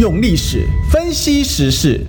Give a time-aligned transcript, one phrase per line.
[0.00, 2.00] 用历史分析时事，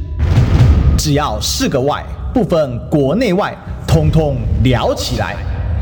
[0.98, 2.02] 只要是个“外”，
[2.34, 3.54] 不分国内外，
[3.86, 5.36] 通通聊起来。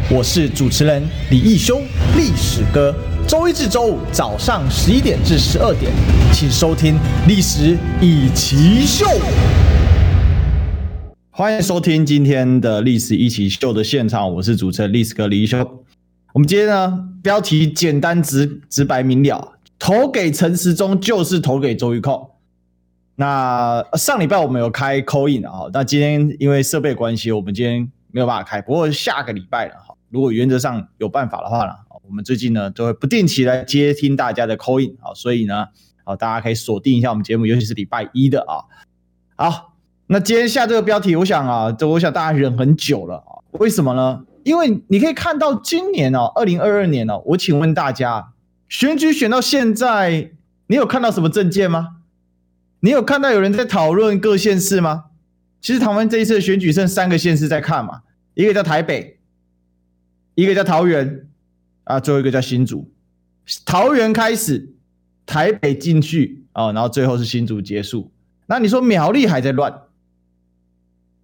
[0.09, 1.79] 我是主持人李义修，
[2.17, 2.91] 历史哥。
[3.27, 5.91] 周一至周五早上十一点至十二点，
[6.33, 6.95] 请收听
[7.27, 9.05] 《历史易起秀》。
[11.29, 15.59] 欢迎收听今天的《历史一起秀》的现场，我是主持人历史哥李义修。
[16.33, 19.58] 我们今天呢，标题简单直直白明了。
[19.79, 22.35] 投给陈时中就是投给周玉蔻。
[23.15, 28.61] 那上礼拜我们有开 call in 啊，那今天因为设备关系，我们今天没有办法开。
[28.61, 31.73] 不过下个礼拜了哈，如果原则上有办法的话呢，
[32.07, 35.67] 我们最近呢都会不定期来接听大家的 call in 啊，所以呢，
[36.03, 38.63] 啊大家可以锁定一下我们节目，尤其是礼拜一的啊。
[39.35, 39.73] 好，
[40.07, 44.25] 那今天下这个标题，我想啊，这我想大家忍很久了啊，为什么呢？
[44.45, 48.33] 因为你可以看到今年哦，二零二二年哦，我请问大家。
[48.69, 50.31] 选举选到现在，
[50.67, 51.97] 你有看到什么政见吗？
[52.81, 55.05] 你有看到有人在讨论各县市吗？
[55.59, 58.03] 其实台湾这一次的选举剩三个县市在看嘛，
[58.35, 59.19] 一个叫台北，
[60.35, 61.27] 一个叫桃园，
[61.83, 62.89] 啊，最后一个叫新竹。
[63.65, 64.73] 桃园开始，
[65.25, 68.11] 台北进去啊，然后最后是新竹结束。
[68.45, 69.81] 那你说苗栗还在乱？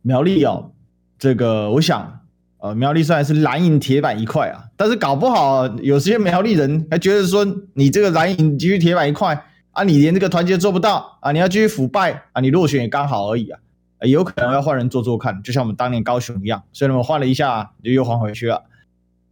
[0.01, 0.73] 苗栗哦，
[1.19, 2.24] 这个我想。
[2.59, 9.39] 呃，苗栗虽然是蓝营铁板一块啊，但是搞不好有些苗栗人还觉得说，你这个蓝营继续铁板一块
[9.71, 13.59] 啊，你连这个团结做不到啊，你要继续腐败啊，你落选也刚好而已啊，
[13.99, 18.63] 有可能要换人做做看，就像我们当年高雄一样，虽然我们换了一下，就又换回去了。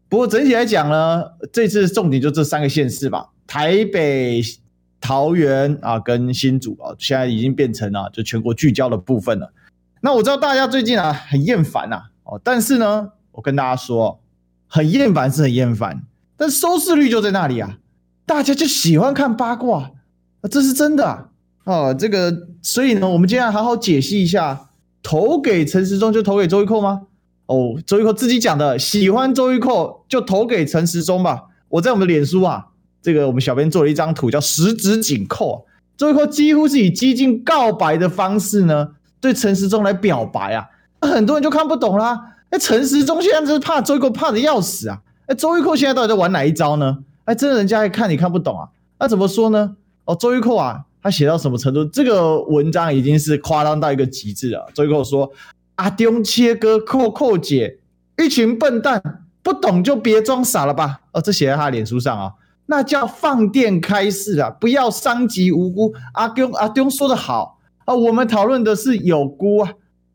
[0.09, 4.41] 不过整体来讲呢，这次重点就这三个县市吧，台北、
[5.01, 9.51] 桃园啊跟新竹啊，现在已经变成了就全国聚焦的部分了。
[10.01, 13.11] 那我知道大家最近啊很厌烦呐，哦，但是呢。
[13.35, 14.19] 我跟大家说，
[14.67, 16.03] 很厌烦是很厌烦，
[16.37, 17.79] 但收视率就在那里啊，
[18.27, 19.91] 大家就喜欢看八卦，
[20.41, 21.29] 啊，这是真的啊，
[21.63, 24.69] 哦，这个，所以呢，我们今天好好解析一下，
[25.01, 27.07] 投给陈时中就投给周玉蔻吗？
[27.47, 31.45] 哦，周玉蔻自己讲的，喜欢周玉蔻就投给陈时中吧。
[31.69, 32.67] 我在我们的脸书啊，
[33.01, 35.65] 这个我们小编做了一张图，叫十指紧扣，
[35.97, 40.67] 周玉蔻几乎是以激进告白的方式呢，对陈时中来表白啊，
[41.05, 42.19] 很多人就看不懂啦。
[42.49, 44.99] 那陈时中现在就是怕周玉蔻怕的要死啊！
[45.25, 46.99] 哎，周玉蔻现在到底在玩哪一招呢？
[47.25, 48.69] 哎，真的人家还看你看不懂啊？
[48.99, 49.75] 那怎么说呢？
[50.05, 51.83] 哦，周玉蔻啊，他写到什么程度？
[51.85, 54.67] 这个文章已经是夸张到一个极致了。
[54.73, 55.31] 周玉蔻说
[55.75, 57.79] ：“阿中切割扣扣姐，
[58.17, 59.01] 一群笨蛋，
[59.41, 62.33] 不懂就别装傻了吧。”哦，这写在他脸书上啊，
[62.67, 65.93] 那叫放电开示啊，不要伤及无辜。
[66.13, 69.71] 阿中阿中说得好啊，我们讨论的是有辜啊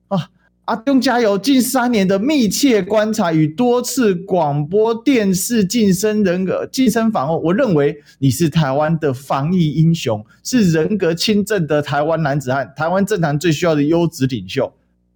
[0.08, 0.28] 啊。
[0.68, 1.38] 阿东加油！
[1.38, 14.70] 近三年的密切观察与多次广播电视晋升人格晋升访问，我认为你是台湾的防疫英雄，是人格清正的台湾男子汉，台湾政坛最需要的优质领袖。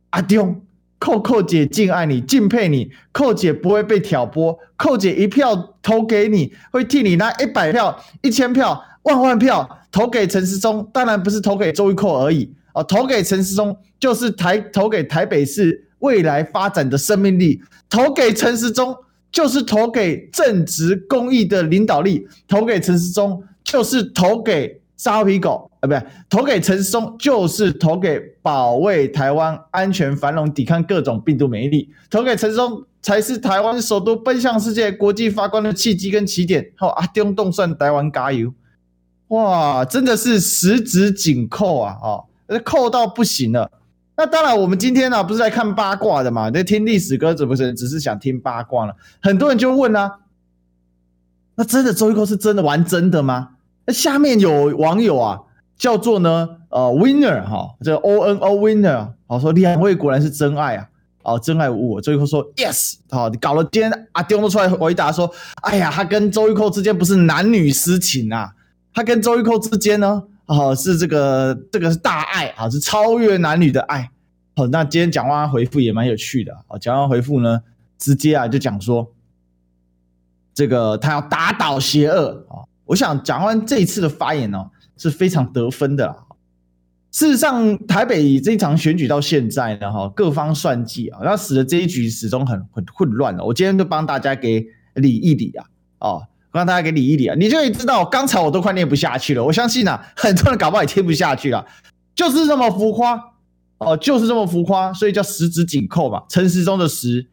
[0.08, 0.62] 阿中，
[0.98, 12.54] 蔻蔻姐敬爱你，敬佩你，蔻姐不会被挑拨，蔻姐一票投给你，会替你拿一百票、一千票、万万票投给陈时中，当然不是投给周玉蔻而已。
[12.74, 18.96] 哦，投给陈时中就是台投给台北市未来发展的生命力，投给陈时中
[19.30, 36.70] 就是投给正直公益的领导力，投给陈时中就是投给沙皮狗啊，不对，投给陈时中就是投给保卫台湾安全繁荣、抵抗各种病毒免疫力，投给陈时中才是台湾首都奔向世界国际发光的契机跟起点。
[36.76, 38.52] 好，阿中冻蒜台湾加油！
[39.28, 41.96] 哇，真的是十指紧扣啊！
[42.02, 42.24] 哦。
[42.60, 43.70] 扣到不行了，
[44.16, 46.50] 那当然，我们今天呢、不是来看八卦的嘛？
[46.52, 48.94] 那听历史歌怎么是只是想听八卦了？
[49.20, 50.18] 很多人就问啊，
[51.54, 53.50] 那真的周玉蔻是真的玩真的吗？
[53.86, 55.40] 那下面有网友啊，
[55.76, 60.86] 叫做呢呃 Winner 哈，这 O N O Winner 好说两位果然是真爱啊，
[61.22, 62.00] 哦真爱我。
[62.00, 65.28] 周玉蔻说 Yes 好，你搞了今天阿丢都出来回答说，
[65.62, 68.52] 哎呀，他跟周玉蔻之间不是男女私情啊，
[68.94, 70.24] 他跟周玉蔻之间呢。
[70.52, 74.10] 哦，是这个，这个是大爱啊，是超越男女的爱。
[74.54, 76.76] 好，那今天蒋万安回复也蛮有趣的啊。
[76.78, 77.62] 蒋万安回复呢，
[77.96, 79.10] 直接啊就讲说，
[80.52, 82.68] 这个他要打倒邪恶啊。
[82.84, 86.16] 我想蒋万安这一次的发言呢是非常得分的啦。
[87.10, 93.42] 事实上，台北这场选举到现在呢，哈，各方算计啊，那使得这一局始终很很混乱的。
[93.42, 94.66] 我今天就帮大家给
[94.96, 95.64] 理一理啊，
[96.00, 96.26] 哦。
[96.52, 99.42] 让大家给理一理啊，你就会知道，刚才我都快念不下去了。
[99.42, 101.66] 我相信啊，很多人搞不好也听不下去了，
[102.14, 103.18] 就是这么浮夸
[103.78, 106.22] 哦，就是这么浮夸，所以叫十指紧扣嘛。
[106.28, 107.26] 诚实中的十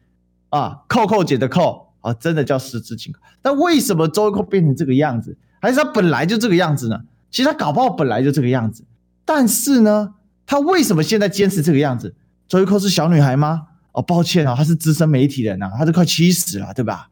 [0.48, 3.20] 啊，扣扣姐的扣啊，真的叫十指紧扣。
[3.42, 5.36] 但为什么周玉蔻变成这个样子？
[5.60, 6.98] 还是他本来就这个样子呢？
[7.30, 8.84] 其实他搞不好本来就这个样子，
[9.24, 10.14] 但是呢，
[10.46, 12.14] 他为什么现在坚持这个样子？
[12.48, 13.66] 周玉蔻是小女孩吗？
[13.92, 17.08] 哦，抱歉啊，她是资深媒体人呐，她都快七十了，对吧？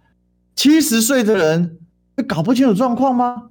[0.56, 1.78] 七十岁的人
[2.25, 3.50] 搞不清楚状况吗？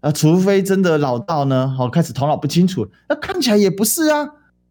[0.00, 4.26] 啊，除非真的老到呢，好开始头脑不清楚，那看起来也不是啊。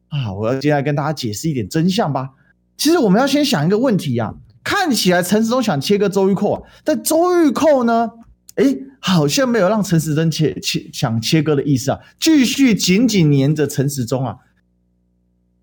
[0.10, 2.32] 啊，我要接下来跟大家解释一点真相吧。
[2.76, 4.34] 其实我们要先想一个问题啊，
[4.64, 8.12] 看起来陈时中想切割周玉蔻啊，但周玉蔻呢，
[8.56, 14.40] 诶，好像没有让陈时中切切想切割的意思啊，继续紧紧黏着陈时中啊。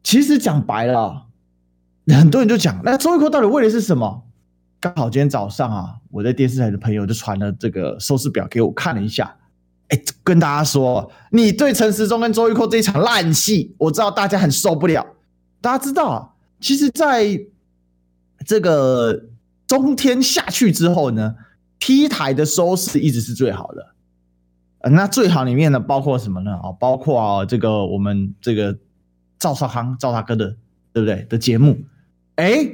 [0.02, 1.26] 其实讲白了，
[2.06, 4.24] 很多人就讲，那周玉蔻到底为的是什么？
[4.80, 9.36] 刚好今天早上啊，我在电视台的朋友就传了这个收视表给我看了一下，
[9.88, 15.06] 哎，跟大家说，你对陈时中跟周玉蔻这一场烂戏，我知道大家很受不了。
[15.60, 17.38] 大家知道，其实在
[18.46, 19.26] 这个
[19.66, 21.34] 中天下去之后呢
[21.78, 23.94] ，T 台的收视一直是最好的。
[24.80, 26.52] 呃，那最好里面呢，包括什么呢？
[26.54, 28.78] 啊，包括啊，这个我们这个
[29.38, 30.56] 赵少康赵大哥的，
[30.92, 31.26] 对不对？
[31.28, 31.78] 的节目，
[32.36, 32.66] 哎，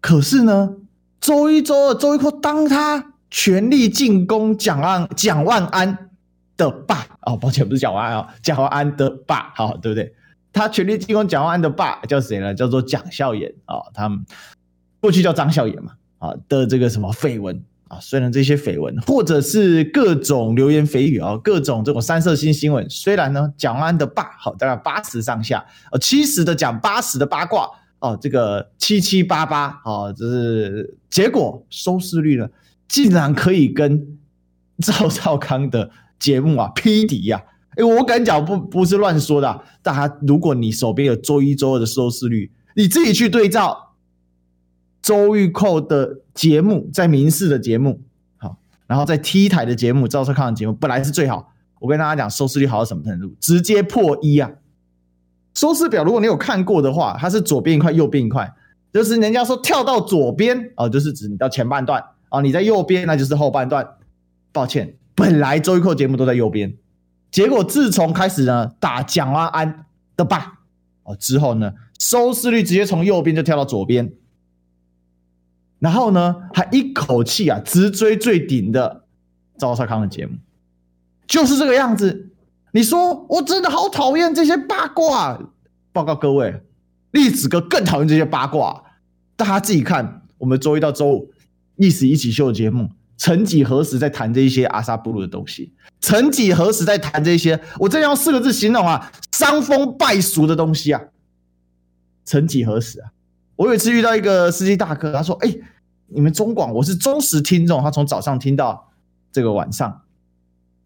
[0.00, 0.76] 可是呢？
[1.22, 6.10] 周一、周二，周玉蔻当他全力进攻蒋万蒋万安
[6.56, 10.12] 的爸哦，抱歉，不是蒋万安哦，蒋万安的爸，好，对不对？
[10.52, 12.52] 他全力进攻蒋万安的爸叫谁呢？
[12.52, 14.26] 叫做蒋孝严啊，他们
[15.00, 27.70] 过去叫张孝严嘛啊的这个什么绯闻啊，虽然这些绯闻或者是各种流言蜚语啊，各种这种三色新新闻，虽然呢蒋万安的爸好大概八十上下，呃七十的讲八十的八卦。
[28.02, 32.48] 哦，这个七七八八，哦，就是结果收视率呢，
[32.88, 34.18] 竟然可以跟
[34.78, 35.88] 赵少康的
[36.18, 37.44] 节目啊匹敌呀！
[37.76, 39.62] 哎，我敢讲不不是乱说的。
[39.82, 43.94] 大家，如果你手边有周一、周二的收视率，你自己去对照
[45.00, 48.02] 周玉蔻的节目，在民视的节目，
[48.36, 48.56] 好，
[48.88, 51.52] 然后在 T 台的节目，赵少康的节目本来是最好。
[51.78, 53.34] 我跟大家讲，收视率好到什么程度？
[53.40, 54.50] 直接破一啊！
[55.54, 58.52] 收视表，如果你有看过的话，它是左边一块，右边一块，
[58.92, 63.86] 就是人家说跳到左边啊，就是指你到前半段啊，你在右边那就是后半段。
[64.54, 66.74] 抱歉，本来周一扣节目都在右边，
[67.30, 70.60] 结果自从开始呢打蒋万安的爸
[71.04, 74.12] 哦之后呢，收视率直接从右边就跳到左边，
[75.78, 79.04] 然后呢还一口气啊直追最顶的
[79.56, 80.36] 赵少康的节目，
[81.26, 82.31] 就是这个样子。
[82.72, 85.38] 你说我真的好讨厌这些八卦，
[85.92, 86.62] 报告各位，
[87.10, 88.82] 栗子哥更讨厌这些八卦。
[89.36, 91.30] 大家自己看，我们周一到周五
[91.76, 92.88] 历史一起秀节目，
[93.18, 95.74] 曾几何时在谈这一些阿萨布鲁的东西？
[96.00, 97.60] 曾几何时在谈这些？
[97.78, 101.00] 我这样用四个字形容啊，伤风败俗的东西啊。
[102.24, 103.12] 曾几何时啊？
[103.56, 105.54] 我有一次遇到一个司机大哥，他说：“哎，
[106.06, 108.90] 你们中广，我是忠实听众，他从早上听到
[109.30, 110.00] 这个晚上。”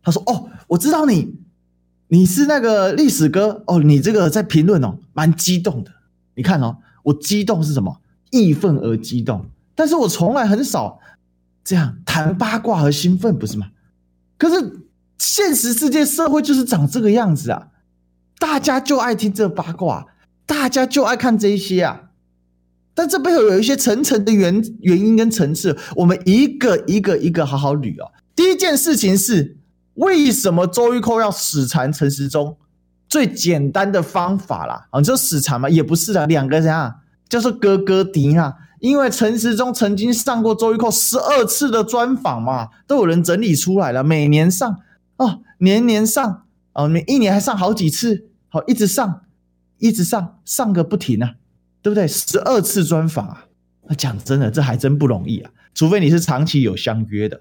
[0.03, 1.33] 他说：“哦，我知道你。”
[2.09, 5.91] 你是那个历史哥哦，你这个在评论哦，蛮激动的。
[6.37, 8.01] 你看哦，我激动是什么？
[8.31, 9.47] 义愤而激动。
[9.75, 11.01] 但是我从来很少
[11.65, 13.67] 这样谈八卦和兴奋，不是吗？
[14.39, 14.81] 可是
[15.19, 17.69] 现实世界社会就是长这个样子啊，
[18.39, 20.07] 大家就爱听这八卦，
[20.47, 22.11] 大家就爱看这些啊。
[22.95, 28.13] 但这背后有一些层层的原原因跟层次，我们一个一个一个好好捋哦。
[28.37, 29.57] 第一件事情是。
[29.97, 32.57] 为什么周玉蔻要死缠陈时中？
[33.09, 35.71] 最简单的方法啦，啊，你说死缠吗？
[35.71, 36.97] 也不是的，两个人啊，
[37.29, 38.55] 就是哥哥敌啊。
[38.81, 44.81] 因为陈时中曾经上过周玉蔻十二次的专访嘛，都有人整理出来了，每年上
[45.19, 49.23] 哦，年年上哦，每一年还上好几次，好，一直上，
[49.79, 51.37] 一直上，上个不停啊，
[51.81, 52.09] 对不对？
[52.09, 53.47] 十二次专访啊，
[53.89, 57.41] 那讲真的，这还真不容易啊，除非你是长期有相约的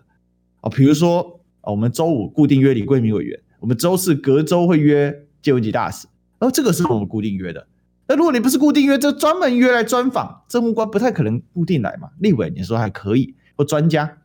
[0.62, 1.35] 哦，比如说。
[1.72, 6.07] 我们周五固定约李桂明委员，我们周四隔周会约谢文吉大使，
[6.39, 7.67] 然后这个是我们固定约的。
[8.07, 12.10] 那如果你不是固定约，就专门约来专访政务官，不太可能固定来嘛。
[12.19, 14.17] 立委你说还可以，或专家，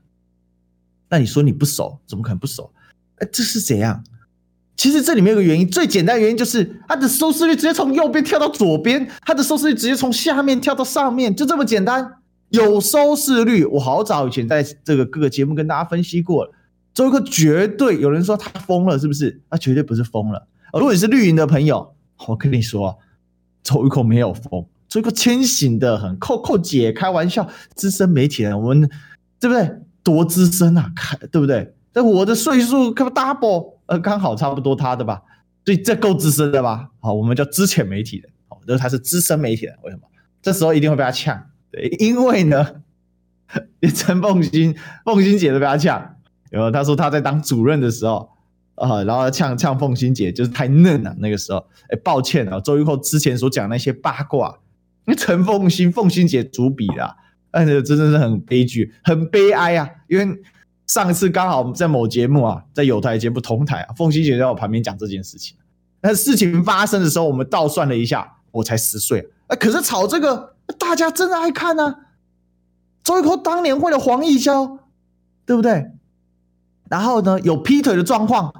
[1.09, 2.73] 那你说你不熟，怎么可能不熟？
[3.16, 4.04] 哎，这是怎样？
[4.76, 12.16] 其实这里面有个原因，最简单的原因就是它的收视率直接从右边跳到左边，它的收视率直接从下面跳到上面，就这么简单。
[12.50, 16.52] 有收视率，我好早以前在这个各个节目跟大家分析过了。
[16.92, 19.40] 周玉蔻绝对有人说他疯了，是不是？
[19.49, 20.47] 他绝对不是疯了。
[20.73, 21.94] 如果你是绿营的朋友，
[22.26, 22.99] 我跟你说，
[23.62, 26.18] 周玉蔻没有疯，周玉蔻清醒的很。
[26.18, 28.88] 扣扣姐开玩笑，资深媒体人，我们
[29.38, 29.70] 对不对？
[30.02, 31.75] 多资深啊，开对不对？
[31.92, 35.23] 但我的岁数可 double，呃，刚好差不多他的吧，
[35.64, 36.88] 所以这够资深的吧？
[37.00, 40.02] 好，我们叫资浅媒体人，好，就是他是资深媒体人，为什么？
[40.40, 42.82] 这时候一定会被他呛，对，因为呢，
[43.80, 46.16] 连 陈凤馨、凤馨姐都被他呛。
[46.50, 48.28] 然后他说他在当主任的时候，
[48.75, 51.14] 啊，然后呛呛凤馨姐就是太嫩了。
[51.19, 54.59] 那个时候，哎，抱歉啊，周玉蔻之前所讲那些八卦，
[55.07, 57.16] 那陈凤馨、凤馨姐主笔的，
[57.52, 59.88] 哎，真的是很悲剧，很悲哀啊。
[60.09, 60.42] 因为
[60.87, 65.57] 上次刚好在某节目啊，在有台节目同台啊，凤馨姐在我旁边讲这件事情。
[66.00, 69.54] 但事情发生的时候，我们倒算了一下，我才十岁啊。
[69.54, 72.07] 可是炒这个，大家真的爱看啊。
[73.04, 74.78] 周玉蔻当年为了黄义交，
[75.45, 75.90] 对不对？
[76.90, 78.52] 然后呢，有劈腿的状况。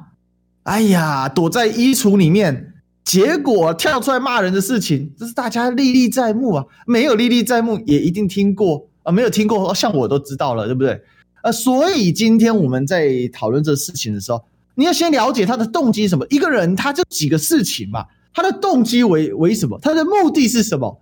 [0.63, 6.65] 哎呀，躲在衣橱里面，结果跳出来骂人的事情，这是大家历历在目啊！
[6.87, 9.11] 没有历历在目，也一定听过啊！
[9.11, 11.03] 没有听过，像我都知道了，对不对？
[11.43, 14.45] 呃，所以今天我们在讨论这事情的时候，
[14.77, 16.25] 你要先了解他的动机是什么。
[16.29, 19.79] 一个人他就几个事情嘛，他的动机为为什么？
[19.83, 21.01] 他的目的是什么？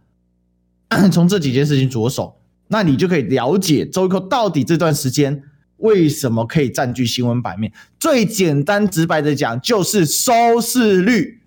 [1.12, 2.36] 从这几件事情着手，
[2.68, 5.42] 那你就可以了解周玉蔻到底这段时间。
[5.78, 7.72] 为什么可以占据新闻版面？
[7.98, 11.42] 最简单直白的讲，就是收视率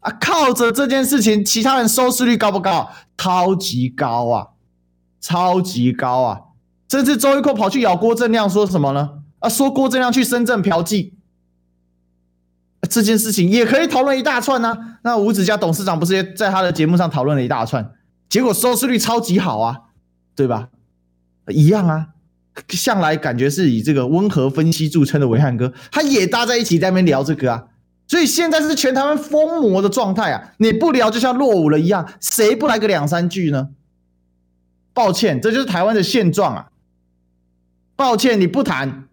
[0.00, 0.10] 啊！
[0.20, 2.90] 靠着这件事情，其他人收视率高不高？
[3.16, 4.46] 超级高啊，
[5.20, 6.40] 超级高啊！
[6.86, 9.22] 这次周玉蔻跑去咬郭正亮，说什么呢？
[9.40, 11.12] 啊，说郭正亮去深圳嫖妓，
[12.88, 14.98] 这件事情也可以讨论一大串呢、啊。
[15.02, 17.92] 那吴子嘉董事长不是也在他的节目上讨论了一大串，
[18.28, 19.80] 结果收视率超级好啊，
[20.36, 20.68] 对吧？
[21.48, 22.08] 一样啊。
[22.68, 27.64] 向来感觉是以这个温和分析著称的维汉哥，他也搭在一起在那边聊这个啊，
[28.06, 30.52] 所以现在是全台湾疯魔的状态啊！
[30.58, 33.68] 你不聊就像落伍了一样，谁不来个两三句呢？
[34.92, 36.70] 抱歉，这就是台湾的现状啊！
[37.94, 39.08] 抱歉，你不谈，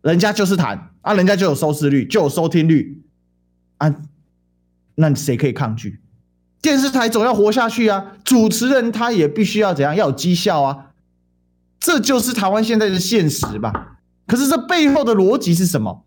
[0.00, 3.02] 人家就是谈啊，人家就有收视率，就有收听率
[3.78, 3.94] 啊，
[4.96, 6.00] 那谁可以抗拒？
[6.60, 10.91] 电视台总要活下去啊，主持人他也必须要怎样，要有绩效啊。
[11.82, 13.98] 这就是台湾现在的现实吧？
[14.26, 16.06] 可是这背后的逻辑是什么？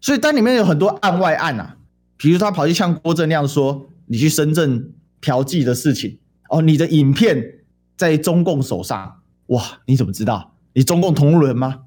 [0.00, 1.76] 所以，当里面有很多案外案啊，
[2.16, 6.18] 比如他跑去像郭正亮说：“你去深圳嫖妓的事情，
[6.48, 7.64] 哦，你的影片
[7.96, 10.54] 在中共手上，哇，你怎么知道？
[10.72, 11.80] 你中共同路人吗？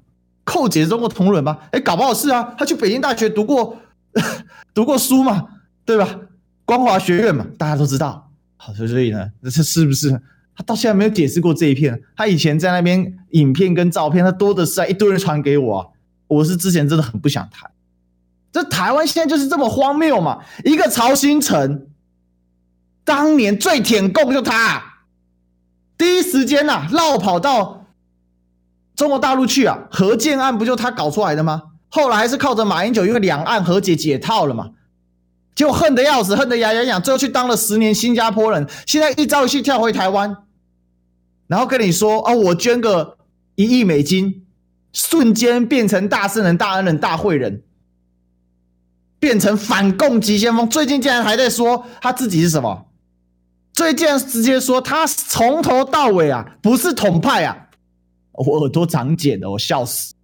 [0.44, 1.58] 寇姐是中共同路人吗？
[1.72, 3.78] 哎，搞不好是啊，他去北京大学读过
[4.74, 5.48] 读过书嘛，
[5.86, 6.20] 对吧？
[6.66, 8.30] 光华学院嘛，大家都知道。
[8.56, 10.20] 好，所以呢，这是不是？”
[10.56, 12.00] 他到现在没有解释过这一片。
[12.16, 15.92] 他以前在那边影片跟照片，他多的是啊，一堆人传给我。
[16.26, 17.70] 我是之前真的很不想谈。
[18.50, 20.38] 这台湾现在就是这么荒谬嘛！
[20.64, 21.88] 一个曹兴诚，
[23.04, 25.00] 当年最舔共就他，
[25.98, 27.86] 第一时间呐绕跑到
[28.94, 29.88] 中国大陆去啊。
[29.90, 31.62] 核建案不就他搞出来的吗？
[31.88, 34.70] 后来还是靠着马英九，因为两岸和解解套了嘛。
[35.54, 40.36] 就恨得要死，恨得牙痒痒，最后去当了十年新加坡人，现在一朝一夕跳回台湾。
[41.46, 43.18] 然后跟你说哦，我捐个
[43.54, 44.46] 一亿美金，
[44.92, 47.62] 瞬间变成大圣人、大恩人、大慧人，
[49.18, 50.68] 变成反共急先锋。
[50.68, 52.86] 最近竟然还在说他自己是什么？
[53.72, 57.56] 最近直接说他从头到尾啊不是统派啊！
[58.32, 60.14] 我耳朵长茧的，我笑死。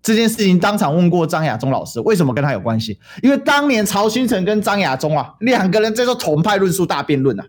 [0.00, 2.98] 这件事情当场问过张亚中老师，为什么跟他有关系？
[3.22, 7.46] 因为当年曹兴诚跟张亚中啊两个人在做统派论述大辩论啊。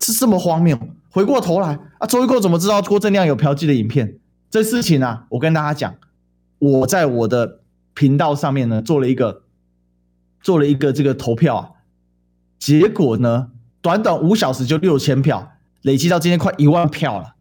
[0.00, 0.78] 是这么荒谬。
[1.10, 4.18] 回过头来啊，周玉蔻怎么知道郭正亮有嫖妓的影片？
[4.50, 5.94] 这事情、啊，我跟大家讲，
[6.58, 7.60] 我在我的
[7.94, 9.42] 频道上面呢做了一个
[10.42, 11.70] 做了一个这个投票啊，
[12.58, 13.48] 结果呢，
[13.80, 17.34] 短短五小时就六千票，累积到今天快一万票了，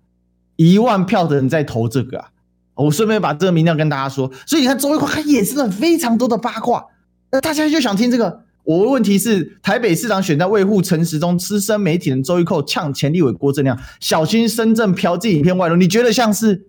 [0.56, 2.30] 一万票的人在投这个啊。
[2.76, 6.86] 我顺便把这个民调跟大家说，所以你看周玉蔻他也是了非常多的八卦，
[7.32, 8.45] 那大家就想听这个。
[8.66, 15.76] 我的问题是，台北市长选在卫护陈时中，资深媒体人周玉蔻呛前立委郭正亮，小心深圳嫖妓影片外露。
[15.76, 16.68] 你觉得像是？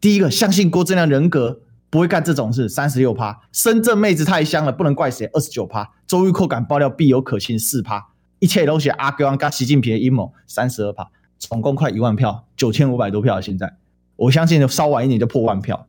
[0.00, 11.08] 第一个，相信郭正亮人格不会干这种事，三十六趴；深圳妹子太香了，不能怪谁，二十九趴；周玉蔻敢爆料必有可信，四趴；一切都写阿哥跟习近平的阴谋，三十二趴。
[11.38, 13.40] 总共快一万票，九千五百多票。
[13.40, 13.76] 现在
[14.16, 15.86] 我相信稍晚一点就破万票。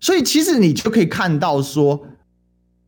[0.00, 2.00] 所以其实你就可以看到说，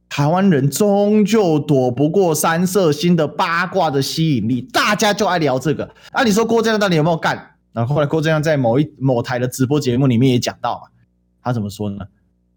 [0.09, 5.89] 台湾人终究躲不过三色星的八卦的吸引力，大家就爱聊这个。
[6.11, 7.57] 啊，你说郭正亮到底有没有干？
[7.73, 10.89] 然后后来郭正亮在某一某台的直播节目里面也讲到嘛，
[11.43, 12.05] 他怎么说呢？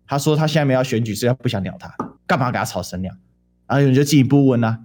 [0.08, 1.94] 他说他现在没有要选举，所以他不想鸟他，
[2.28, 3.16] 干嘛给他炒声量？
[3.68, 4.80] 然后有人就进一步问啊，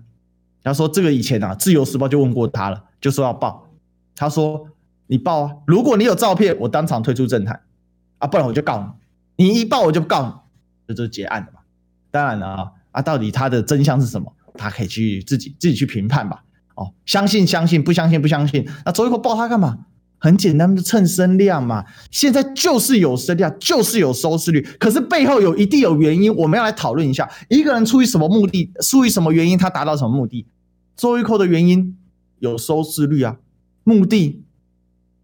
[0.62, 3.68] 他说这个以前啊，自由时报就问过他了，就说要报。
[4.14, 4.66] 他说
[5.06, 7.60] 你报啊，如果你有照片，我当场退出政坛
[8.18, 8.99] 啊，不然我就告你。
[9.40, 10.32] 你一报我就告你，
[10.88, 11.60] 这就结案的嘛。
[12.10, 14.30] 当然了啊，啊，到底他的真相是什么？
[14.56, 16.44] 他可以去自己自己去评判吧。
[16.74, 18.68] 哦，相信相信，不相信不相信。
[18.84, 19.86] 那周玉蔻报他干嘛？
[20.18, 21.86] 很简单的蹭声量嘛。
[22.10, 30.46] 现在就是有声量，就是有收视率，可是背后有一定有原因，我们要来讨论一下，一个人出于什么目的，出于什么原因，他达到什么目的？
[30.94, 31.96] 周玉蔻的原因
[32.40, 33.38] 有收视率啊，
[33.84, 34.44] 目的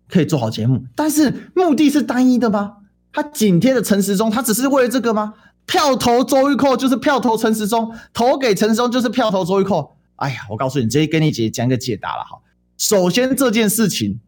[0.08, 2.75] 可以做好节目，但是目的是单一的吗？
[3.16, 5.32] 他紧贴的陈时中，他只是为了这个吗？
[5.64, 9.96] 票投周玉蔻就是票投陈时中，投给陈时中就是票投周玉蔻。
[10.16, 12.38] 哎呀，我告诉你，直接跟你姐讲个解答了哈。
[12.76, 14.20] 首先，这件事情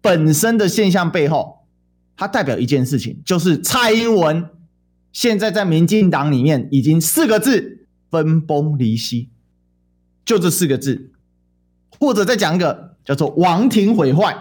[0.00, 1.60] 本身的现象背后，
[2.16, 4.50] 它代表一件事情，就是蔡英文
[5.12, 9.28] 现在在民进党里面已经四个字分崩离析。
[10.24, 11.12] 就这四个字，
[12.00, 14.36] 或者再讲一个叫做“王庭毁坏”，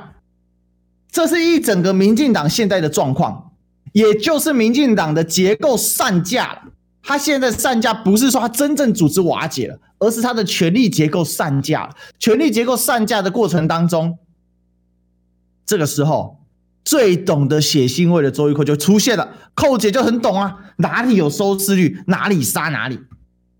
[1.12, 3.52] 这是一整个民进党现在的状况，
[3.94, 6.62] 也就是民进党的结构散架了。
[7.02, 11.96] 他现在散架不是说他真正组织瓦解了，而是他的权力结构散架了。
[12.18, 14.18] 权力结构散架的过程当中，
[15.66, 16.40] 这个时候
[16.84, 19.34] 最懂得写新闻的周玉蔻就出现了。
[19.54, 23.00] 寇姐就很懂啊，哪里有收视率，哪里杀哪里。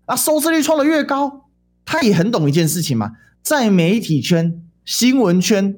[0.06, 1.48] 啊，收视率冲得越高。
[1.84, 3.12] 他也很懂一件事情嘛，
[3.42, 5.76] 在媒体圈、新闻圈，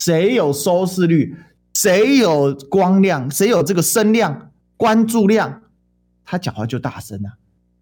[0.00, 1.36] 谁有收视率，
[1.72, 5.62] 谁有光亮，谁有这个声量、关注量，
[6.24, 7.38] 他讲话就大声啊。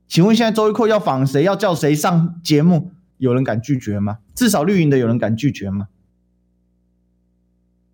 [0.06, 4.18] 请问现在周玉蔻要访谁，要叫谁上节目，有人敢拒绝吗？
[4.34, 5.88] 至少绿营的有人敢拒绝吗？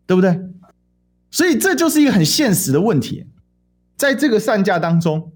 [0.07, 0.41] 对不对？
[1.31, 3.27] 所以这就是一个很现实的问题，
[3.97, 5.33] 在这个散架当中，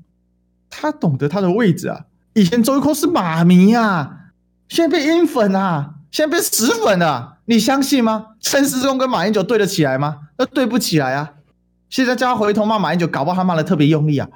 [0.71, 2.07] 他懂得他的位置啊。
[2.35, 4.33] 以前周玉蔻是马迷啊。
[4.69, 8.27] 现在变英粉啊，现在变死粉啊，你相信吗？
[8.41, 10.29] 陈时中跟马英九对得起来吗？
[10.37, 11.33] 那对不起来啊！
[11.89, 14.29] 现在叫他回头骂马英九，搞不好他骂的特别用力啊。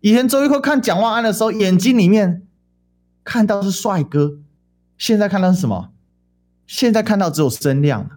[0.00, 2.48] 以前周玉蔻看蒋万安的时候，眼睛里面
[3.22, 4.38] 看到是帅哥，
[4.96, 5.92] 现在看到是什么？
[6.66, 8.10] 现在看到只有声量。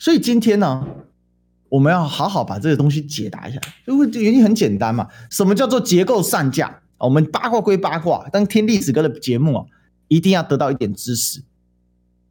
[0.00, 0.84] 所以今天呢，
[1.68, 5.06] 我们要好好把这个东西解答一下，因为原因很简单嘛。
[5.30, 6.80] 什么叫做结构上架？
[6.98, 9.64] 我们八卦归八卦，但听历史哥的节目啊，
[10.08, 11.44] 一定要得到一点知识。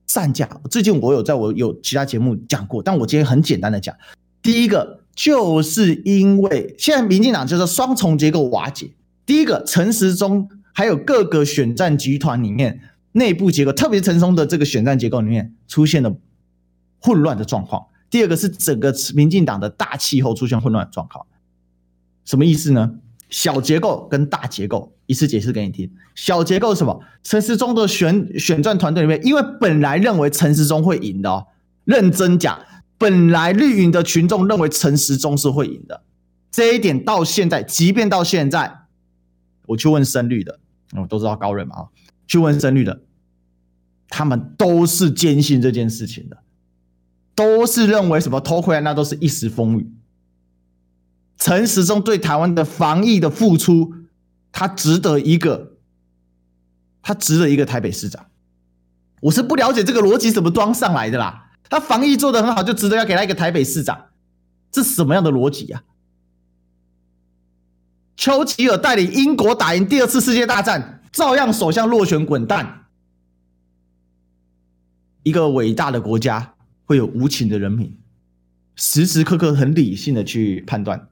[0.08, 3.96] 散架，最近我有在我有其他节目讲过，但我今天很简单的讲。
[4.42, 8.92] 第一个，就是因为现在民进党就是双重结构瓦解。
[9.26, 12.80] 第一个，陈时中还有各个选战集团里面
[13.12, 16.16] 内部结构，特别是陈松的这个选战结构里面出现了
[17.02, 17.88] 混乱的状况。
[18.10, 21.26] 第二个是整个民进党的大气候出现混乱状况。
[22.24, 22.96] 什么意思呢？
[23.30, 25.92] 小结构跟大结构，一次解释给你听。
[26.14, 27.02] 小结构是什么？
[27.24, 31.48] 陈时中的选选战团队里面，因为本来认为陈时中会赢的哦，
[31.86, 32.60] 认真讲，
[32.98, 36.04] 本来绿营的群众认为陈时中是会赢的，
[36.52, 38.82] 这一点到现在，即便到现在，
[39.68, 40.60] 我去问深绿的，
[40.96, 41.86] 我都知道高人嘛啊，
[42.28, 43.02] 去问深绿的，
[44.10, 46.38] 他们都是坚信这件事情的，
[47.36, 49.92] 都是认为什么偷窥，那都是一时风雨。
[51.38, 53.94] 陈时中对台湾的防疫的付出，
[54.52, 55.74] 他值得一个，
[57.02, 58.28] 他值得一个台北市长。
[59.22, 61.52] 我是不了解这个逻辑怎么装上来的啦。
[61.70, 64.10] 他防疫做得很好，就值得要给他一个台北市长，
[64.72, 65.84] 这是什么样的逻辑呀？
[68.16, 72.86] 丘吉尔带领英国打赢第二次世界大战，照样首相落选滚蛋。
[75.24, 76.56] 一个伟大的国家
[76.86, 78.00] 会有无情的人民，
[78.76, 81.10] 时时刻刻很理性的去判断。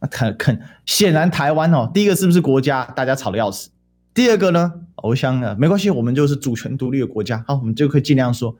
[0.00, 2.84] 那肯肯显然台湾哦，第一个是不是国家？
[2.84, 3.70] 大家吵得要死。
[4.12, 8.56] 第二个呢，偶像呢，没关系，我们就是主权独立的国家，好，我们就可以尽量说。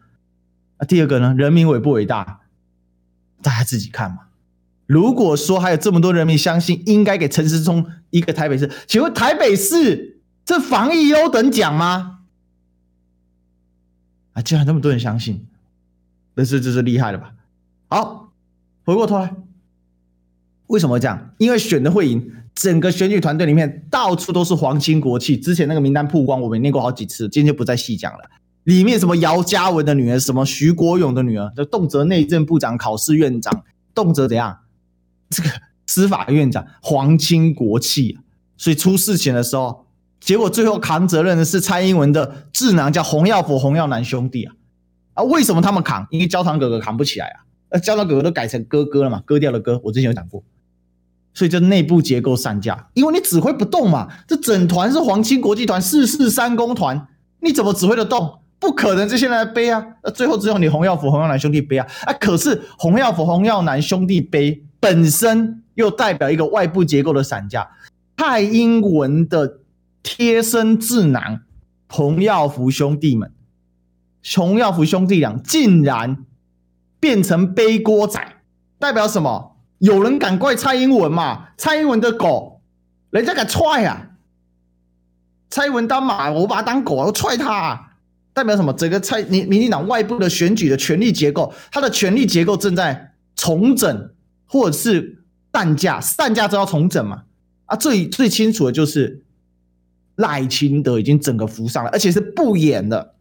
[0.79, 2.41] 那第二个呢，人民伟不伟大？
[3.43, 4.19] 大家自己看嘛。
[4.87, 12.21] 如果说还有这么多人民相信应该给陈时中一个台北市，请问台北市这防疫优等奖吗？
[14.33, 15.47] 啊，竟然那么多人相信，
[16.37, 17.33] 这是这是厉害了吧？
[17.89, 18.33] 好，
[18.85, 19.35] 回过头来。
[20.69, 21.31] 为什么这样？
[21.39, 25.37] 因为选的会赢，整个选举团队里面到处都是皇亲国戚。
[25.37, 28.19] 之前那个名单曝光，我们念过好几次，今天就不再细讲了。
[28.65, 33.63] 里面什么姚嘉文的女儿，什么徐国勇的女儿，就动辄内政部长、考试院长，
[33.95, 34.59] 动辄怎样？
[35.31, 35.49] 这个
[35.87, 38.23] 司法院长，皇亲国戚啊。
[38.57, 39.87] 所以出事情的时候，
[40.19, 44.55] 结果最后扛责任的是蔡英文的智囊，叫洪耀福、洪耀南兄弟啊。
[45.15, 46.05] 啊，为什么他们扛？
[46.11, 47.47] 因为焦糖哥哥扛不起来啊。
[47.69, 49.81] 呃，焦糖哥哥都改成哥哥了嘛，割掉了哥。
[49.85, 50.43] 我之前有讲过。
[51.37, 54.09] 所以就内部结构散架，因为你指挥不动嘛。
[54.27, 57.09] 这整团是皇亲国戚团，四世三公团，
[57.41, 58.39] 你怎么指挥得动？
[58.59, 59.85] 不可能这些人来背啊！
[60.03, 61.87] 那最后只有你洪耀福、洪耀南兄弟背啊！
[62.07, 67.69] 啊，可是洪耀福、洪耀南兄弟背本身又代表一个外部结构的散架。
[68.17, 69.59] 蔡英文的
[70.03, 71.41] 贴身智囊
[71.87, 73.31] 洪耀福兄弟们，
[74.35, 76.25] 洪耀福兄弟俩竟然
[76.99, 78.27] 变成背锅仔，
[78.79, 79.56] 代表什么？
[79.79, 81.49] 有人敢怪蔡英文嘛？
[81.57, 82.63] 蔡英文的狗，
[83.11, 84.11] 人家敢踹啊！
[85.51, 87.93] 蔡英文当马，我把他当狗，我踹他啊！
[88.33, 88.73] 代表什么？
[88.73, 94.11] 整个蔡民民进党外部的选举的权力结构，它的权力结构正在重整，
[94.47, 97.25] 或者是散架，散架之后重整嘛？
[97.67, 99.23] 啊，最最清楚的就是
[100.17, 103.15] 赖清德已经整个浮上了，而且是不演的。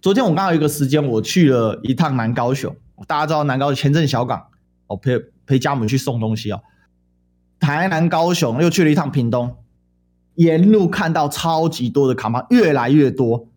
[0.00, 2.74] 昨天我刚好有一个时间，我去了一趟南高雄，
[3.06, 4.46] 大家知道南高雄前镇小港，
[4.86, 6.60] 我陪陪家母去送东西哦。
[7.58, 9.56] 台南高雄又去了一趟屏东，
[10.36, 13.48] 沿路看到超级多的扛棒，越来越多。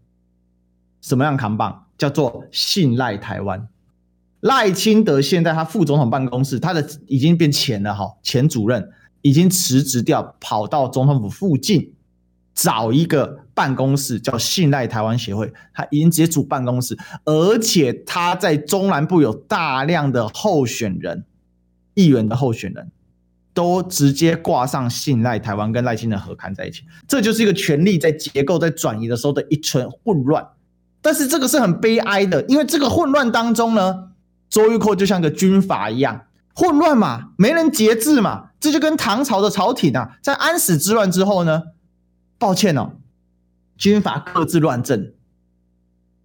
[1.01, 1.85] 什么样扛棒？
[1.97, 3.67] 叫做信赖台湾。
[4.39, 8.89] 赖清德现在他副总统办公室，他的已经变前了哈，前主任
[9.21, 11.93] 已经辞职掉，跑到总统府附近。
[12.53, 21.23] 找一个办公室叫信赖台湾协会，他已经直接组办公室，而且他在中南部有大量的候选人，
[21.93, 22.91] 议员的候选人，
[23.53, 30.45] 都直接挂上信赖台湾跟赖清德合刊在一起，这就是一个权力在结构在转移的时候的一圈混乱。
[31.01, 34.09] 但是这个是很悲哀的，因为这个混乱当中呢，
[34.49, 41.63] 周玉蔻就像个军阀一样混乱嘛，没人节制嘛，这就跟唐朝的朝廷啊，在安史之乱之后呢。
[42.37, 42.93] 抱歉哦，
[43.77, 45.13] 军阀各自乱政，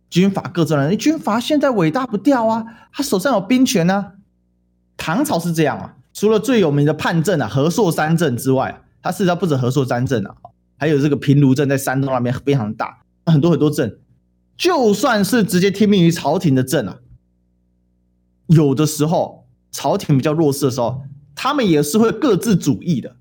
[0.08, 0.96] 军阀各自乱政。
[0.96, 4.12] 军阀现在伟大不掉啊，他手上有兵权呢、啊。
[4.96, 10.34] 唐朝是这样啊，除了最有名的叛阵啊，和硕三镇之外，他事实上不止和硕三镇啊，
[10.78, 13.98] 还有这个平卢镇在山东那边非常大，很多很多镇。
[14.56, 16.98] 就算是直接听命于朝廷的镇啊，
[18.46, 21.02] 有的时候朝廷比较弱势的时候，
[21.34, 23.16] 他们也是会各自主义的，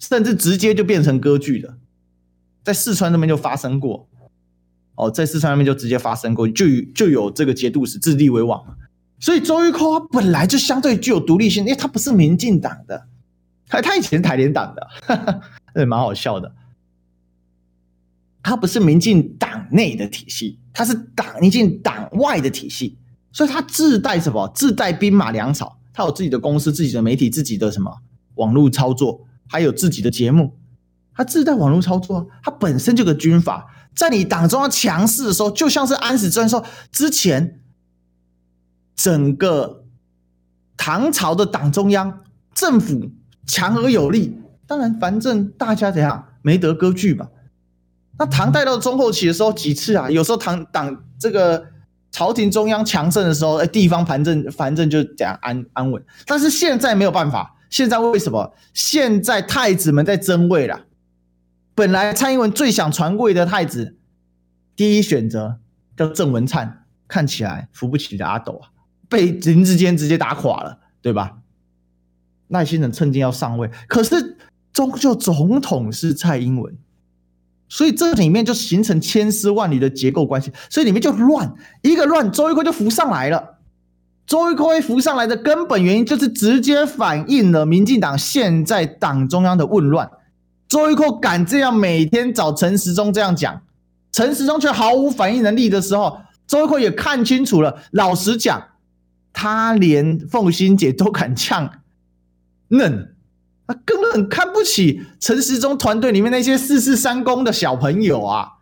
[0.00, 1.76] 甚至直接就变成割据的。
[2.64, 4.08] 在四川那边就发生过，
[4.96, 8.76] 哦，在四川那边就直接发生过，就就有这个节度使自立为王，
[9.20, 13.06] 所以周玉蔻本来就相对具有独立性，因为他不是民进党的，
[13.66, 15.40] 他他以前是台联党的， 哈哈，
[15.76, 16.54] 也蛮好笑的。
[18.42, 22.96] 他不是民进党内的体系，他是党民进党外的体系，
[23.32, 24.50] 所以他自带什么？
[24.54, 27.92] 自带兵马粮草，他有自己的公司、自己的媒体、自己的什么
[28.36, 30.56] 网络操作，还有自己的节目。
[31.14, 37.60] 他自带网络操作，他本身就个军阀，在你党中央强势的时候，就像是安史之乱说之前，
[38.98, 39.84] 整个
[40.76, 43.12] 唐朝的党中央政府
[43.46, 44.36] 强而有力。
[44.66, 47.28] 当然，反正大家怎样没得割据嘛。
[48.18, 51.64] 那唐代到中后期的时候，几次啊，有时候唐党这个
[52.10, 56.04] 朝廷中央强盛的时候，哎，地方反正反正就这样安安稳。
[56.26, 58.52] 但是现在没有办法，现在为什么？
[58.74, 60.86] 现在太子们在争位了。
[61.76, 63.96] 本来蔡英文最想传位的太子，
[64.74, 65.60] 第一选择
[65.96, 68.68] 叫郑文灿，看起来扶不起的阿斗啊，
[69.08, 71.38] 被林志坚直接打垮了，对吧？
[72.48, 74.36] 赖清德趁机要上位，可是
[74.72, 76.76] 终究总统是蔡英文，
[77.68, 83.58] 所以这里面就形成千丝万缕的结构关系，所以里面就乱，一个乱，周玉蔻就浮上来了。
[84.26, 90.10] 周玉蔻浮上来的根本原因，就是直接反映了民进党现在党中央的混乱。
[90.68, 93.62] 周玉蔻敢这样每天找陈时中这样讲，
[94.12, 97.82] 陈时中却毫无反应能力的时候，周玉蔻也看清楚了。
[97.92, 98.62] 老实讲，
[99.32, 101.70] 他连凤馨姐都敢呛
[102.68, 103.14] 嫩，
[103.66, 108.52] 他根本看不起陈时中团队里面那些四世三公的小朋友啊！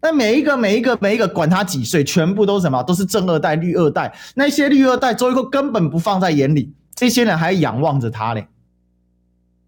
[0.00, 2.80] 那每一个、每一个、每一个，管他几岁，全部都是什么？
[2.84, 4.16] 都是正二代、绿二代。
[4.36, 8.46] 那些绿二代，周玉蔻根本不放在眼里，这些人还仰望着他嘞。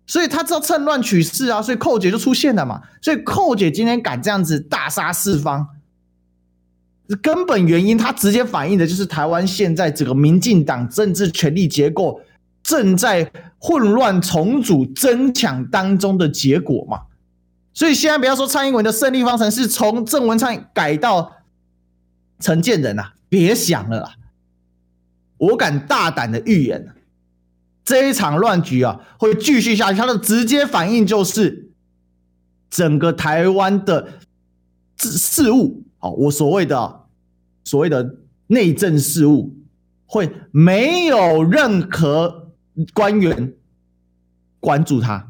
[0.07, 2.83] 所以他知道趁乱取势啊，所以寇姐就出现了嘛。
[3.03, 5.67] 所以寇姐今天敢这样子大杀四方，
[7.17, 12.21] 根本原因，它直接反映的就是台湾现在整个民进党政治权力结构
[12.63, 17.03] 正在混乱重组争抢当中的结果嘛。
[17.73, 21.33] 所以现在不要说蔡英文的胜利方程式从郑文灿改到
[22.39, 24.15] 陈建仁啊，别想了啦。
[25.39, 26.95] 我敢大胆的预言。
[27.83, 29.99] 这一场乱局啊，会继续下去。
[29.99, 31.71] 它的直接反应就是，
[32.69, 34.07] 整个台湾的
[34.99, 37.00] 事务，好，我所谓的
[37.71, 38.17] 所谓的
[38.49, 39.55] 内政事务，
[40.05, 42.51] 会没有任何
[42.93, 43.55] 官员
[44.59, 45.29] 关注它。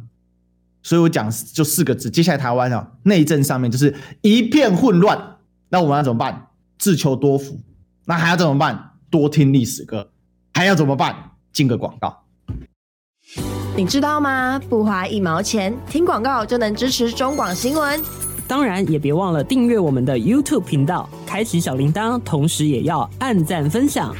[0.82, 5.36] 所以我讲就四个字：接下来台湾啊，内政上面就是一片混乱。
[5.68, 6.46] 那我们要怎么办？
[6.78, 7.60] 自求多福。
[8.06, 8.92] 那还要怎么办？
[9.10, 10.10] 多听历史歌。
[10.54, 11.32] 还要怎么办？
[11.52, 12.24] 进个广告。
[13.76, 14.58] 你知道吗？
[14.58, 18.00] 不花一毛钱，听广告就能支持中广新闻。
[18.50, 24.12] 当然也别忘了订阅我们的 YouTube 频道，开启小铃铛，同时也要按赞分享，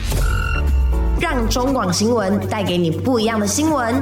[1.21, 3.93] 让中广新闻带给你不一样的新闻。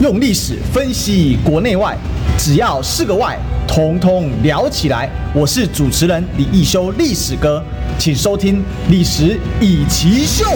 [0.00, 1.94] 用历史分析国内外，
[2.38, 3.38] 只要是个“外”，
[3.68, 5.10] 统统聊起来。
[5.34, 7.62] 我是主持人李一修，历史哥，
[7.98, 10.46] 请收听《历史以奇秀》。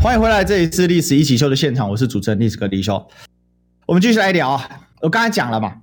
[0.00, 3.04] 欢迎回来，这一次《历史一起秀》的现场，我是主持人历史哥李修。
[3.88, 4.68] 我们继续来聊啊，
[5.00, 5.78] 我刚才讲了嘛，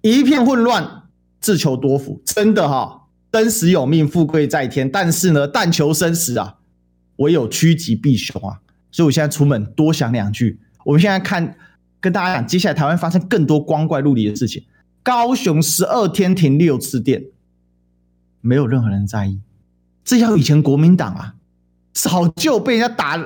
[0.00, 1.02] 一片混乱，
[1.38, 4.90] 自求多福，真的哈、生死有命，富贵在天。
[4.90, 6.56] 但是呢，但求生死啊，
[7.16, 8.58] 唯有趋吉避凶啊。
[8.90, 10.58] 所以我现在出门多想两句。
[10.82, 11.54] 我们现在看，
[12.00, 14.64] 跟大家讲，接下来台湾发生更多光怪陆离的事情。
[15.02, 17.22] 高雄十二天停六次电，
[18.40, 19.38] 没有任何人在意。
[20.02, 21.34] 这要以前国民党啊，
[21.92, 23.22] 早就被人家打，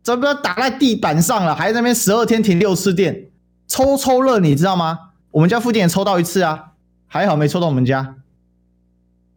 [0.00, 3.30] 怎么打在地板上了，还在那边十二天停六次电，
[3.66, 5.10] 抽抽乐，你知道吗？
[5.32, 6.72] 我们家附近也抽到一次啊，
[7.06, 8.16] 还好没抽到我们家。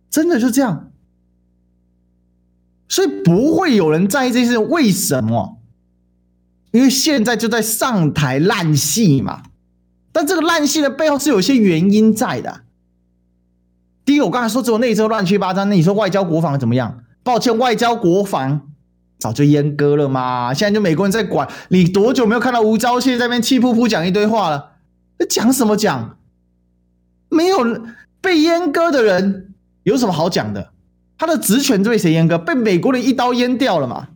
[0.09, 0.91] 真的就这样，
[2.87, 5.59] 所以不会有人在意这些，为什么？
[6.71, 9.43] 因为现在就在上台烂戏嘛，
[10.11, 12.61] 但这个烂戏的背后是有些原因在的。
[14.05, 17.03] 第一，我刚才说只有内政乱七八糟，那你说外交国防怎么样？
[17.23, 18.66] 抱歉，外交国防
[19.17, 20.53] 早就阉割了嘛。
[20.53, 24.73] 现在就美国人在管，你多久没有看到吴钊燮在那边气噗噗讲一堆话了？
[25.19, 26.17] 那讲什么讲？
[27.29, 27.57] 没有
[28.21, 29.53] 被阉割的人
[29.83, 30.71] 有什么好讲的？
[31.17, 32.37] 他的职权就被谁阉割？
[32.37, 34.09] 被美国人一刀阉掉了嘛。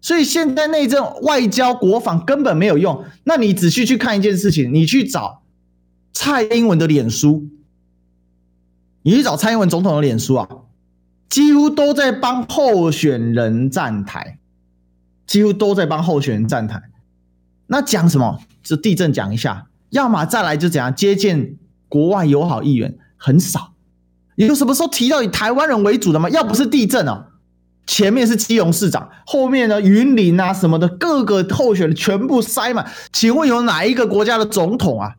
[0.00, 3.04] 所以现在内政、外交、国防根本没有用。
[3.24, 5.42] 那你仔细去看一件事情，你去找
[6.12, 7.48] 蔡英文的脸书，
[9.02, 10.48] 你去找蔡英文总统的脸书啊，
[11.30, 14.38] 几乎都在帮候选人站台，
[15.26, 16.82] 几乎都在帮候选人站台。
[17.66, 18.40] 那讲什么？
[18.62, 21.56] 就地震讲一下，要么再来就怎样接见
[21.88, 23.72] 国外友好议员，很少。
[24.36, 26.28] 有什么时候提到以台湾人为主的吗？
[26.30, 27.28] 要不是地震啊。
[27.86, 32.90] 前面是基隆市长，后面呢云林啊什么的各个候选人全部塞满。
[33.12, 35.16] 请问有哪一个国家的总统啊？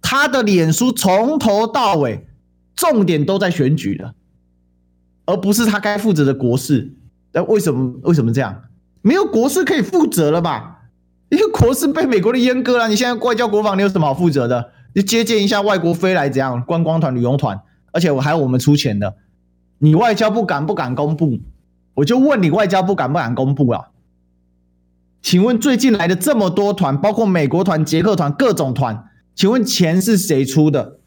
[0.00, 2.26] 他的脸书从头到尾
[2.74, 4.14] 重点都在选举的，
[5.26, 6.94] 而不是他该负责的国事。
[7.42, 8.64] 为什么为什么这样？
[9.02, 10.82] 没有国事可以负责了吧？
[11.28, 12.88] 因为国事被美国的阉割了。
[12.88, 14.72] 你现在外交国防你有什么好负责的？
[14.94, 17.60] 你接见一下外国飞来怎样观光团、旅游团，
[17.92, 19.16] 而且我还有我们出钱的。
[19.78, 21.38] 你外交部敢不敢公布？
[21.94, 23.88] 我就问你，外交部敢不敢公布啊？
[25.20, 30.98] 请问最近来的这么多团，包括美国团、捷克团、各种团，请问钱是谁出的？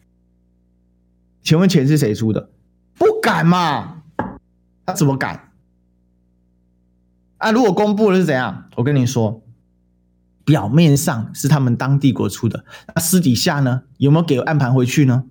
[1.43, 2.49] 请问钱是谁出的？
[2.97, 4.03] 不敢嘛？
[4.85, 5.50] 他怎么敢？
[7.41, 8.65] 啊，如果公布了是怎样？
[8.75, 9.41] 我跟你说，
[10.45, 13.81] 表面上是他们当地国出的，那私底下呢？
[13.97, 15.23] 有没有给暗盘回去呢？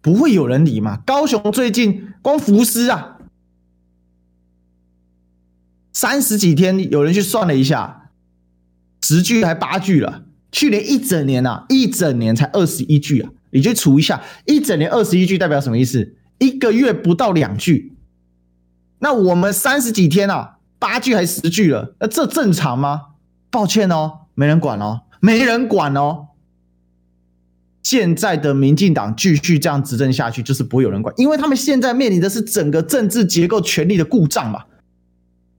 [0.00, 0.98] 不会有人理嘛？
[0.98, 3.18] 高雄最近光福斯啊，
[5.92, 8.10] 三十几天，有人去算了一下，
[9.02, 10.22] 十句还八句了。
[10.52, 16.14] 去年一整年啊，一整年才二十一句啊，你就除一下，一整年二十一句代表什么意思？
[16.38, 17.96] 一个月不到两句。
[19.00, 23.08] 那我们三十几天啊，八句还十句了，那这正常吗？
[23.50, 26.28] 抱歉哦，没人管哦，没人管哦。
[27.82, 34.64] 现在的民进党继续这样执政下去，就是不会有人管，因为他们现在面临的是整个政治结构权力的故障嘛。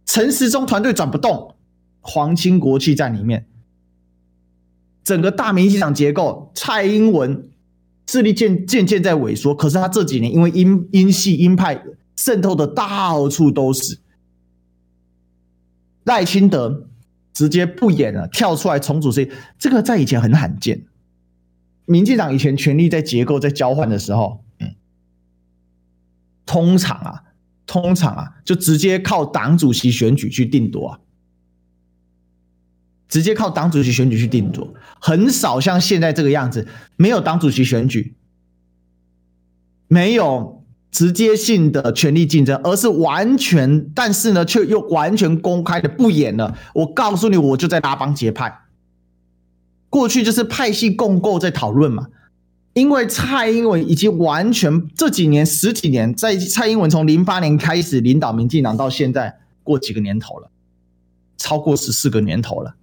[0.06, 1.56] 陈时中团队转不动，
[1.99, 3.47] 皇亲国戚在里面，
[5.04, 7.49] 整个大民进党结构，蔡英文
[8.08, 9.56] 势力渐渐渐在萎缩。
[9.56, 11.84] 可是他这几年因为英英系鹰派
[12.15, 14.00] 渗透的到处都是，
[16.04, 16.88] 赖清德
[17.34, 20.86] 直接不演了，跳出来重组，这这个在以前很罕见。
[21.86, 24.76] 民进党以前权力在结构在交换的时候，嗯，
[26.45, 27.24] 通常啊，
[27.65, 31.00] 通常啊，就直接靠党主席选举去定夺啊，
[33.10, 38.15] 直接靠党主席选举去定夺，很少像现在这个样子，没有党主席选举，
[39.88, 40.61] 没有
[40.91, 46.58] 直接性的权力竞争，而是完全，但是呢，却又完全公开的不演了。
[46.73, 48.60] 我告诉你，我就在拉帮结派。
[49.89, 52.08] 过去就是派系共构在讨论嘛，
[52.73, 60.49] 因为蔡英文已经完全这几年十几年，在蔡英文从零八年开始领导民进党到现在过几个年头了，
[61.38, 62.75] 超过十四个年头了，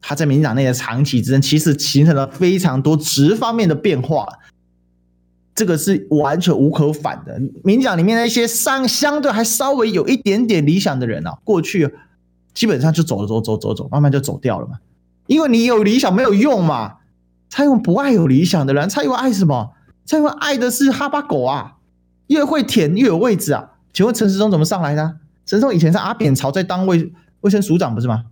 [0.00, 4.26] 他在民进党内的长期执政，其实形成了非常多质方面的变化，
[5.60, 7.38] 这个是完全无可反的。
[7.62, 11.94] 民进党里面那些相相对还稍微有一点点理想的人啊，过去
[12.54, 14.78] 基本上就走了走走走走，慢慢就走掉了嘛。
[15.26, 16.94] 因为你有理想没有用嘛。
[17.50, 19.74] 蔡英文不爱有理想的人，蔡英文爱什么？
[20.06, 21.74] 蔡英文爱的是哈巴狗啊，
[22.28, 23.72] 越会舔越有位置啊。
[23.92, 25.16] 请问陈时中怎么上来的？
[25.44, 28.24] 陈时中以前是阿扁朝在当卫卫生署长不是吗？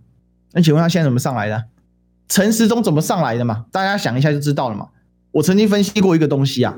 [0.53, 1.65] 那请问他现在怎么上来的？
[2.27, 3.65] 陈时中怎么上来的嘛？
[3.71, 4.87] 大家想一下就知道了嘛。
[5.31, 6.75] 我曾经分析过一个东西啊，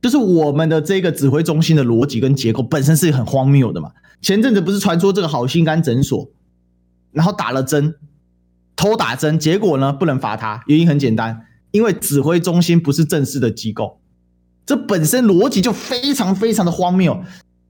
[0.00, 3.90] 就是我们的这个指挥中心的逻辑跟结构本身是很荒谬的嘛。
[4.20, 6.30] 前阵子不是传说这个好心肝诊所，
[7.12, 7.94] 然后打了针，
[8.76, 14.00] 偷打针，结果呢不能罚他，原因很简单，因为指挥中心不是正式的机构，
[14.66, 17.22] 这本身逻辑就非常非常的荒谬。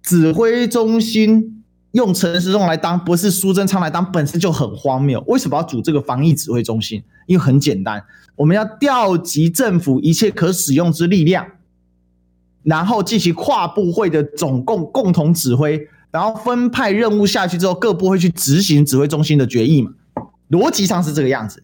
[0.03, 1.63] 指挥中心
[1.93, 5.23] 用陈时中来当，不是苏贞昌来当，本身就很荒谬。
[5.27, 7.03] 为什么要组这个防疫指挥中心？
[7.27, 8.03] 因为很简单，
[8.37, 11.47] 我们要调集政府一切可使用之力量，
[12.69, 19.91] 然后进行跨部会的总共共同指挥，然后分派任务下去之后，各部会去执行指挥中心的决议嘛。
[20.51, 21.63] 逻辑上是这个样子。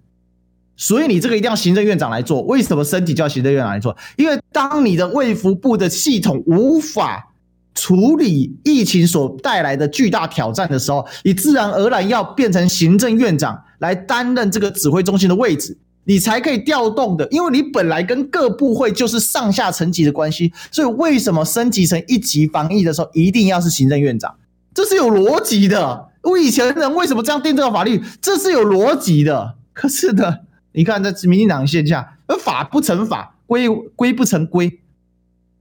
[0.77, 2.41] 所以你这个一定要行政院长来做。
[2.43, 3.95] 为什么身体叫行政院长来做？
[4.17, 7.33] 因为当你的卫福部的系统无法
[7.75, 17.27] 处理疫情所带来的巨大挑战的时候，你自然而然要变成行政院长来担任这个指挥中心的位置，你才可以调动的。
[17.31, 24.37] 因为你本来跟各部会就是上下层级的关系，所以为什么升级成一级防疫的时候一定要是行政院长？
[24.73, 26.11] 这是有逻辑的。
[26.23, 28.03] 我以前人为什么这样定这个法律？
[28.21, 29.57] 这是有逻辑的。
[29.73, 30.39] 可是呢，
[30.73, 34.81] 你看在民进党线下，而法不成法，规规不成规，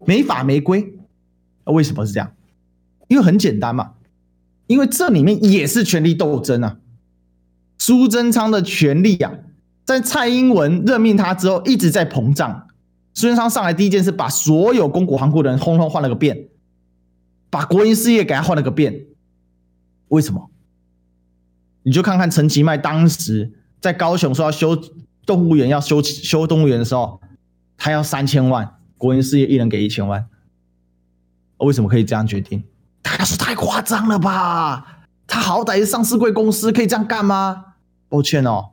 [0.06, 0.94] 没法没规。
[1.66, 2.32] 为什么是这样？
[3.10, 3.92] 因为很简单嘛，
[4.68, 6.78] 因为这里面也是权力斗争啊。
[7.78, 9.34] 苏贞昌的权力啊，
[9.86, 12.68] 在蔡英文任命他之后一直在膨胀。
[13.14, 16.48] 苏贞昌上来第一件事，把所有公股行股的人通通换了个遍，
[17.50, 19.06] 把国营事业给他换了个遍。
[20.08, 20.50] 为什么？
[21.84, 24.76] 你就看看陈其迈当时在高雄说要修
[25.26, 27.22] 动物园，要修修动物园的时候，
[27.78, 30.28] 他要三千万，国营事业一人给一千万。
[31.58, 32.64] 为什么可以这样决定？
[33.02, 35.06] 大家说太夸张了吧？
[35.28, 37.76] 他好歹是上市贵公司，可以这样干吗？
[38.10, 38.72] 抱歉哦，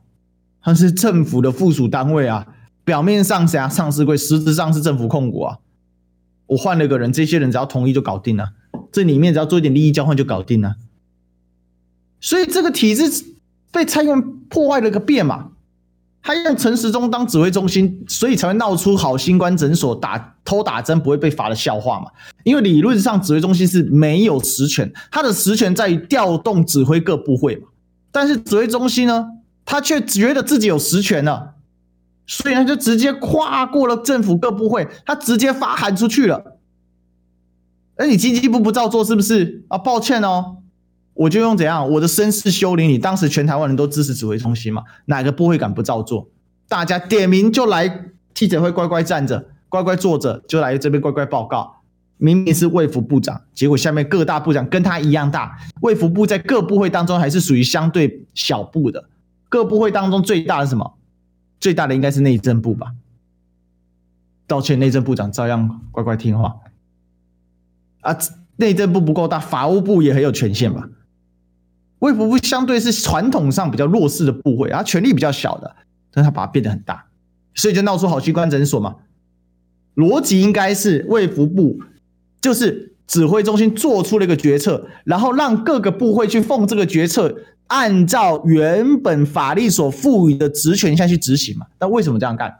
[0.61, 2.47] 他是政府的附属单位啊。
[2.83, 5.57] 表面上是啊，上市柜，实质上是政府控股啊。
[6.47, 8.53] 我换了个人，这些人只要同意就搞定了。
[8.91, 10.75] 这里面只要做一点利益交换就搞定了。
[12.19, 13.25] 所以这个体制
[13.71, 15.51] 被蔡英文破坏了个遍嘛。
[16.23, 22.07] 他用陈时中当指挥中心，所以才会闹出好心肝诊所打偷打针不会被罚的笑话嘛。
[22.43, 27.69] 因为理论上指挥中心是没有实权，他的实权在于调动指挥各部会嘛。
[28.11, 29.25] 但是指挥中心呢，
[29.71, 31.53] 他却觉得自己有实权了，
[32.27, 36.57] 所以他就直接跨过了政府各部会，他直接发函出去了。
[37.95, 39.77] 而你经济部不照做是不是啊？
[39.77, 40.57] 抱歉哦。
[41.13, 46.27] 我就用怎样我的身世修理你，当时全台湾人都支持指挥中心嘛，哪个部会敢不照做？
[46.67, 51.77] 大家点名就来记者会，乖乖站着，乖乖坐着，就来这边乖乖报告。
[52.17, 55.57] 明明是卫福部长，结果下面各大部长跟他一样大。
[55.81, 59.05] 卫福部在各部会当中还是属于相对小部的，
[59.51, 60.97] 各部会当中最大的是什么？
[61.59, 62.93] 最大的应该是内政部吧？
[64.47, 66.55] 道歉，内政部长照样乖乖听话。
[67.99, 68.17] 啊，
[68.55, 70.87] 内政部不够大，法务部也很有权限吧？
[71.99, 75.75] 卫福部相对是传统上比较弱势的部会，啊权力比较小的，
[76.11, 77.07] 但它把它变得很大，
[77.53, 78.95] 所以就闹出好器官诊所嘛。
[79.95, 81.81] 逻辑应该是卫福部
[82.39, 87.35] 就是指挥中心做出了一个决策，然后让各个部会去奉这个决策，
[87.67, 91.65] 按照原本法律所赋予的职权下去执行嘛。
[91.81, 92.59] 那为什么这样干？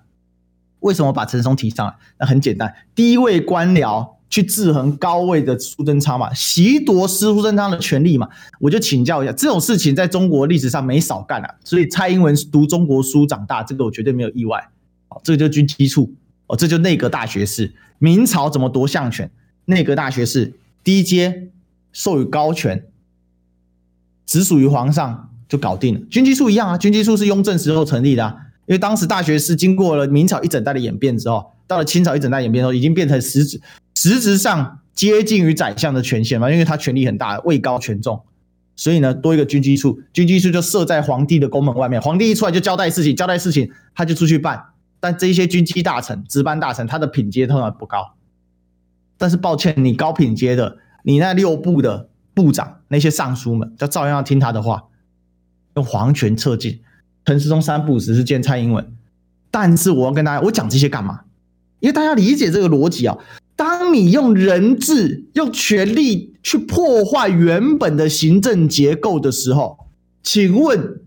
[0.82, 1.94] 为什么把陈松提上来？
[2.20, 4.10] 那很简单，低位官僚。
[4.32, 8.30] 去制衡高位的苏贞昌嘛，袭夺苏贞昌的权力嘛，
[8.62, 11.56] 我就请教一下，这种事情在中国历史上没少干啊。
[11.66, 14.70] 所以蔡英文读中国书长大，这个我绝对没有意外。
[15.10, 16.14] 哦，这个就军机处，
[16.48, 17.74] 哦，这就内阁大学士。
[18.00, 19.30] 明朝怎么夺相权？
[19.66, 21.50] 内阁大学士低阶
[21.92, 22.86] 授予高权，
[24.26, 26.02] 直属于皇上就搞定了。
[26.10, 33.62] 军机处一样啊，军机处是雍正时候成立的，因为当时大学士经过了明朝一整代的演变之后，到了清朝一整代演变之后，已经变成实质。
[33.96, 38.22] 实质上接近于宰相的权限嘛，因为他权力很大，位高权重，
[38.76, 42.02] 所以呢，多一个军机处，军机处就设在皇帝的宫门外面。
[42.02, 44.64] 皇帝一出来就交代事情，交代事情他就出去办。
[45.00, 48.14] 但这些军机大臣、值班大臣，他的品阶通常不高。
[49.22, 54.86] 但是抱歉，你高品阶的，你那六部的部长那些尚书们，就照样要听他的话，
[55.76, 56.82] 用皇权策进。
[57.24, 58.94] 陈世忠三不五时是见蔡英文，
[59.52, 61.20] 但是我要跟大家，我讲这些干嘛？
[61.82, 63.16] 因为大家理解这个逻辑啊。
[63.56, 69.78] 当你用人治、用权力去破坏原本的行政结构的时候，
[70.24, 71.02] 请问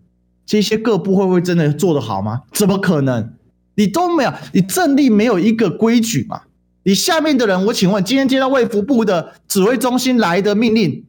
[0.47, 2.43] 这些各部会不会真的做得好吗？
[2.53, 3.35] 怎么可能？
[3.75, 6.43] 你都没有，你政令没有一个规矩嘛？
[6.85, 11.07] 你下面的人，我请问，今天接到卫福部的指挥中心来的命令，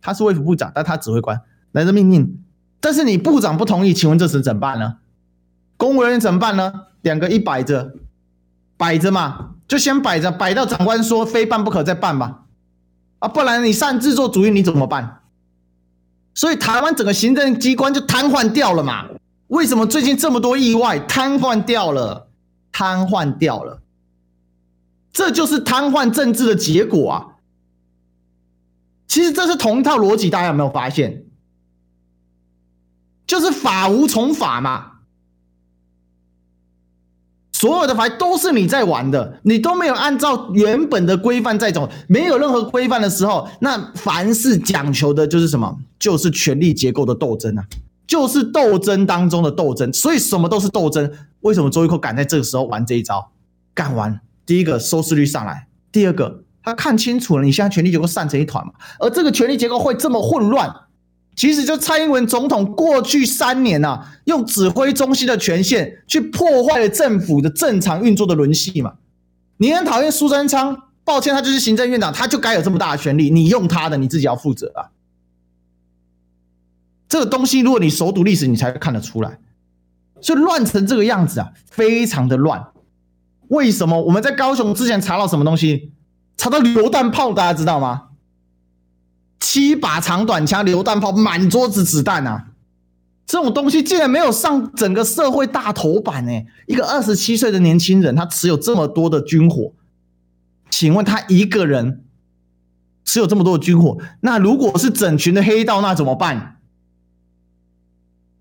[0.00, 1.40] 他是卫福部长，但他指挥官
[1.72, 2.42] 来的命令，
[2.80, 4.96] 但是你部长不同意，请问这时怎么办呢？
[5.76, 6.72] 公务人员怎么办呢？
[7.02, 7.92] 两个一摆着，
[8.76, 12.44] 摆着嘛，就先摆着，摆到长官说非办不可再办吧，
[13.18, 15.20] 啊，不然你擅自做主意，你怎么办？
[16.34, 19.06] 所以台湾整个行政机关就瘫痪掉了嘛？
[19.48, 20.98] 为什么最近这么多意外？
[21.00, 22.28] 瘫痪掉了，
[22.72, 23.82] 瘫痪掉了。
[25.18, 27.26] 这就是瘫痪政治的结果啊！
[29.08, 31.24] 其实这是同一套逻辑，大家有没有发现？
[33.26, 35.00] 就是法无从法嘛，
[37.52, 45.80] 所有的牌都是你在玩的，你都没有按照原本的规范在走，没有任何规范的时候，那凡是讲求的就是什么？
[45.98, 47.66] 就是权力结构的斗争啊，
[48.06, 51.12] 就是斗争当中的斗争，所以什么都是斗争。
[51.40, 53.32] 为什么周玉蔻敢在这个时候玩这一招？
[53.74, 54.20] 敢玩？
[54.48, 60.74] 第一个收视率上来，第二个他看清楚了，你现在权力结构散成一团嘛，而这个权力结构会这么混乱，
[61.36, 68.94] 其实就蔡英文总统过去三年、啊，用指挥中心的权限去破坏了政府的正常运作的轮系嘛。
[69.58, 74.88] 你很讨厌苏贞昌，抱歉，他就是行政院长，他就该有这么大的权力，你用他的，你自己要负责啊。
[77.06, 79.38] 这个东西，如果你熟读历史，你才会看得出来，
[80.22, 82.64] 所以乱成这个样子啊，非常的乱。
[83.48, 85.92] 为什么我们在高雄之前查到什么东西？
[86.36, 88.04] 查到榴弹炮，大家知道吗？
[89.40, 92.50] 七把长短枪、榴弹炮，满桌子子弹啊！
[93.26, 96.46] 这种东西竟然没有上整个社会大头版诶！
[96.66, 99.72] 一个二十七岁的年轻人，他持有这么多的军火，
[100.70, 102.04] 请问他一个人
[103.04, 106.60] 持有这么多的军火，那如果是整群的黑道，那怎么办？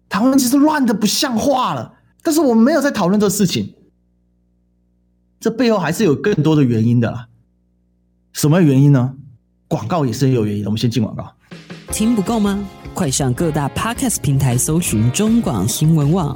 [0.09, 3.73] 台湾其实乱的不像话了，但是我们没有在讨论这事情。
[5.39, 7.27] 这背后还是有更多的原因的啦，
[8.33, 9.13] 什么原因呢？
[9.67, 10.69] 广告也是很有原因的。
[10.69, 11.31] 我们先进广告。
[11.91, 12.59] 听不够吗？
[12.95, 16.35] 快上各大 Podcast 平台搜寻中广新闻网，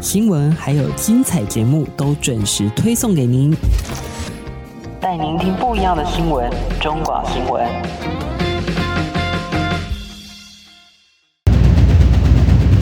[0.00, 3.52] 新闻还有精彩节目都准时推送给您，
[5.00, 6.48] 带您听不一样的新闻。
[6.80, 7.66] 中广新闻，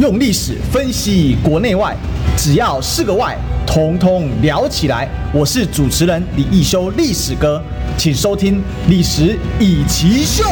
[0.02, 1.96] 用历史分析国内外，
[2.36, 3.38] 只要是个“外”。
[3.66, 5.08] 通通聊起来！
[5.34, 7.62] 我是主持人李易修，历史哥，
[7.98, 8.54] 请收听
[8.88, 10.44] 《历史易起秀》。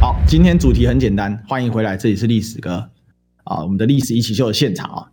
[0.00, 2.88] 好，今天主题很简单，欢迎回来，这里是历史哥
[3.44, 5.10] 啊，我们的《历史一起秀》的现场啊。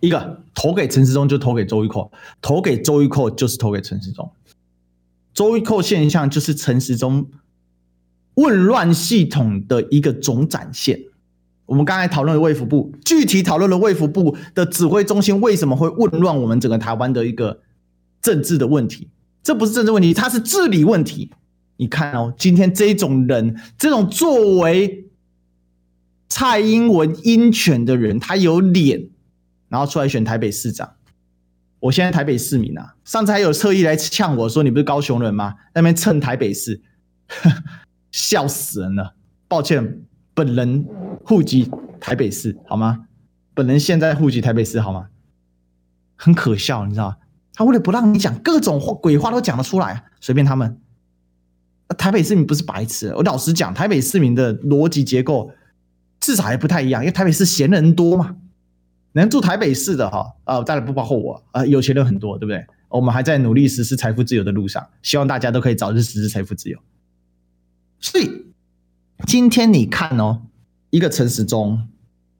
[0.00, 4.32] 一个投给陈时中就投给周玉蔻，投给周玉蔻就是投给陈时中。
[5.34, 7.26] 周玉蔻现象就是陈时中
[8.34, 10.98] 混乱系统的一个总展现。
[11.70, 17.60] 我们刚才讨论了卫福部，具体讨论了卫福部的指挥中心为什么会混乱我们整个台湾的一个
[18.20, 19.08] 政治的问题。
[19.40, 21.30] 这不是政治问题，它是治理问题。
[21.76, 25.10] 你看哦，今天这种人，这种作为
[26.28, 29.08] 蔡英文鹰犬的人，他有脸，
[29.68, 30.94] 然后出来选台北市长。
[31.78, 36.82] 我现在台北市民啊，上次还有特意来呛我说：“你不是高雄人吗？”那边蹭台北市，
[38.10, 39.14] 笑死人了。
[39.46, 40.02] 抱歉。
[40.34, 40.86] 本人
[41.24, 41.70] 户籍
[42.00, 43.06] 台北市，好吗？
[43.52, 45.08] 本人现在户籍台北市，好吗？
[46.16, 47.16] 很可笑，你知道吗？
[47.52, 50.80] 他为了不让你讲各种话鬼话都讲得出来，随便他们。
[51.98, 55.50] 台北市民不是白痴，我老实讲，台北市民的逻辑结构
[56.20, 58.36] 至少还不太一样，因为台北市闲人多嘛。
[59.12, 62.64] 能住台北市的哈，呃，当然不包括我，呃，有钱人很多，对不对？
[62.88, 66.78] 我们还在努力实施财富自由的路上，希望大家都可以早日实施财富自由。
[67.98, 68.46] 所以。
[69.26, 70.42] 今天你看哦，
[70.90, 71.88] 一个陈时中，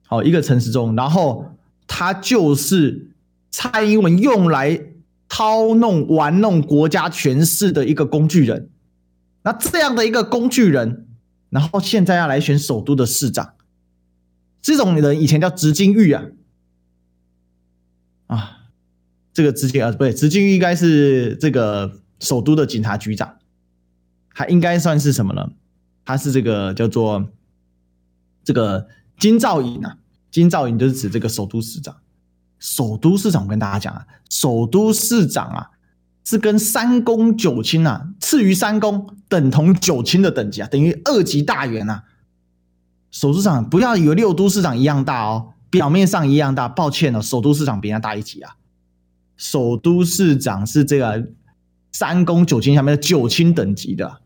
[0.07, 1.55] 好，一个陈时中，然后
[1.87, 3.11] 他就是
[3.49, 4.87] 蔡英文用来
[5.29, 8.69] 操弄、玩弄国家权势的一个工具人。
[9.43, 11.07] 那这样的一个工具人，
[11.49, 13.53] 然后现在要来选首都的市长，
[14.61, 16.25] 这种人以前叫植金玉啊，
[18.27, 18.57] 啊，
[19.33, 23.37] 这个直金啊，不对，直金玉应该是这个首都的警察局长，
[24.27, 25.51] 还应该算是什么呢？
[26.03, 27.29] 他是这个叫做
[28.43, 28.87] 这个
[29.19, 29.97] 金兆尹啊，
[30.31, 31.95] 金兆尹就是指这个首都市长。
[32.59, 35.71] 首都市长，我跟大家讲啊，首都市长啊
[36.23, 42.03] 是跟三公九卿啊，次于三公，等同九卿的等级啊，等于二级大员啊。
[43.09, 48.55] 首都市长不要以为六都市长一样大哦，表面上一样大，抱歉哦，首都市长比人家大一级啊。
[49.37, 51.29] 首都市长是这个
[51.91, 54.21] 三公九卿下面的九卿等级的。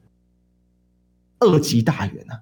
[1.46, 2.41] 二级大员啊！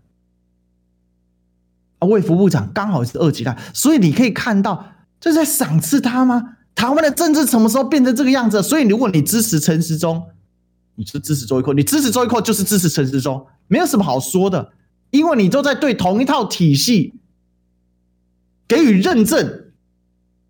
[1.99, 6.57] 啊，卫副部长刚好是二级大，所以你可以看到这是在赏赐他吗？
[6.75, 8.61] 台湾的政治什么时候变成这个样子？
[8.63, 10.23] 所以如果你支持陈时中，
[10.95, 14.73] 你是支持周玉蔻，你支持周玉蔻就是支持陈时中，没有什么好说的，
[15.11, 17.13] 因为你都在对同一套体系
[18.67, 19.71] 给予认证。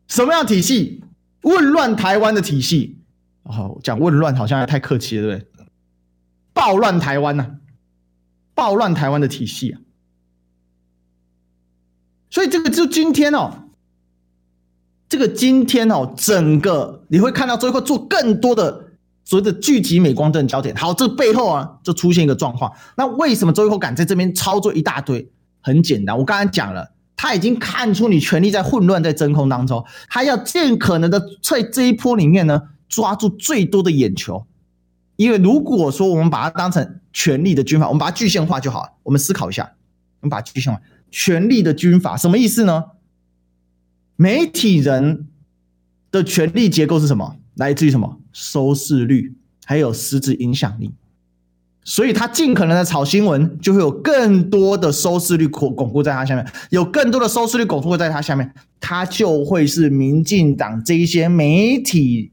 [0.08, 1.04] 什么样体系？
[1.42, 3.00] 混乱台湾的体系。
[3.44, 5.66] 哦，讲混乱好像太客气了，对不对？
[6.54, 7.58] 暴乱台湾呐、
[8.56, 9.82] 暴乱台湾的体系啊。
[12.30, 13.70] 所以这个就今天哦，
[15.08, 18.92] 这个今天哦，整个你会看到周玉蔻做更多的
[19.24, 20.76] 所谓的聚集美光灯焦点。
[20.76, 22.74] 好，这背后啊，就出现一个状况。
[22.98, 25.30] 那为什么周玉蔻敢在这边操作一大堆？
[25.62, 34.46] 很简单，我刚才讲了，他已经看出你权力在混乱，在真空当中，他要尽可能的在这一波里面呢，抓住最多的眼球。
[35.16, 38.90] 因为如果说我们把它当成权力的军阀，我们把它具象化就好了。
[39.04, 39.64] 我们思考一下，
[40.22, 40.82] 我们把它具象化。
[41.12, 42.84] 权力的军阀什么意思呢？
[44.16, 45.28] 媒体人
[46.12, 47.38] 的权力结构是什么？
[47.56, 48.20] 来自于什么？
[48.32, 49.36] 收视率，
[49.66, 50.92] 还有实质影响力。
[51.86, 62.32] 所以他尽可能的炒新闻，就会有更多的收视率巩巩固在他下面，有更多的收视率巩固在他下面，他就会是民进党这一些媒体，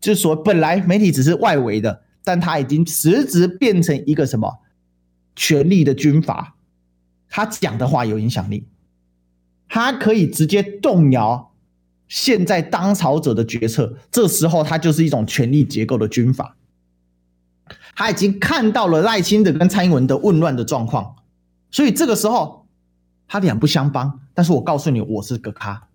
[0.00, 4.60] 就是说本来媒体只是外围的，但他已经实质变成一个什么
[5.34, 6.54] 权力的军阀。
[7.28, 8.68] 他讲的话有影响力，
[9.68, 11.50] 他可以直接动摇
[12.06, 13.96] 现在当朝者的决策。
[14.12, 16.54] 这时候，他就是一种权力结构的军阀。
[17.96, 21.16] 他已经看到了赖清德跟蔡英文的混乱的状况，
[21.72, 22.68] 所以这个时候
[23.26, 24.20] 他两不相帮。
[24.34, 25.88] 但是我告诉你，我是个咖。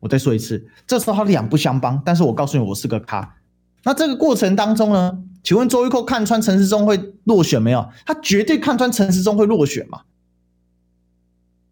[0.00, 2.00] 我再说一次，这时候他两不相帮。
[2.02, 3.36] 但是我告诉你，我是个咖。
[3.84, 5.22] 那这个过程当中呢？
[5.46, 7.88] 请问周玉蔻看穿陈时中会落选没有？
[8.04, 10.00] 他绝对看穿陈时中会落选嘛？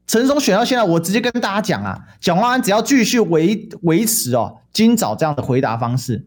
[0.07, 6.25] 陈时中选到现在，我直接跟大家讲啊，蒋万安只要继续维维持哦，今早这样的回答方式，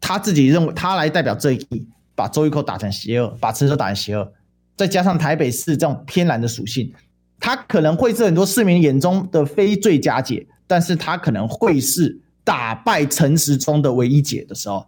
[0.00, 4.32] 他自己认为他来代表正义，把周玉蔻打成邪恶，把陈时中打成邪恶，
[4.76, 6.94] 再加上台北市这种偏蓝的属性，
[7.40, 14.86] 他可能会是很多市民眼中的非最佳解，但是他可能会是打败陈时中的唯一解的时候，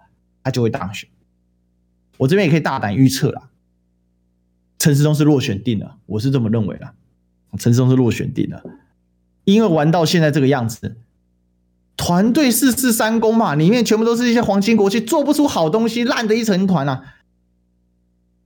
[0.49, 1.09] 他就会当选。
[2.17, 3.51] 我这边也可以大胆预测啦，
[4.79, 6.95] 陈世忠是落选定了，我是这么认为的。
[7.59, 8.63] 陈世忠是落选定了，
[9.45, 10.97] 因为玩到现在这个样子，
[11.97, 17.15] 团队四四三公嘛，里面全部都是一些皇亲国戚，做不出好东西，烂的一成团啊。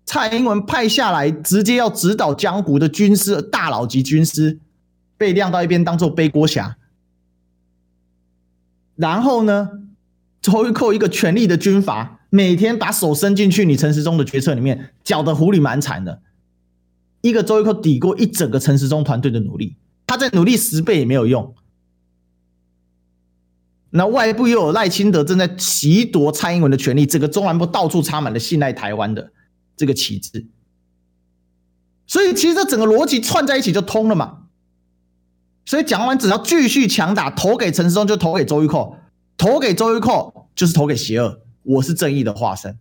[0.04, 4.58] 蔡英文派下来直接要指导江湖的军师，大佬级军师，
[5.16, 6.76] 被晾到一边当做背锅侠。
[8.96, 9.70] 然后呢，
[10.42, 16.20] 周玉蔻一个权力的军阀，每天把手伸进去你陈时中的决策里面，搅得糊里蛮缠的。
[17.20, 21.54] 一个周玉蔻抵过一整个陈时中团队的努力，他再努力十倍也没有用。
[23.90, 29.30] 那外部又有赖清德正在袭夺蔡英文的权力，整个中南部到处插满了信赖台湾的
[29.76, 30.46] 这个旗帜，
[32.06, 34.38] 所以其实这整个逻辑串在一起就通了嘛。
[35.66, 38.96] 所以蒋万安只要继续强打，投给陈时中就投给周玉蔻，
[39.36, 41.40] 投给周玉蔻就是投给邪恶。
[41.64, 42.76] 我是正义的化身，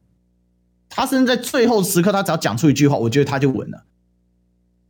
[0.89, 3.85] 他甚至在最后时刻，他只要讲出一句话，我觉得他就稳了。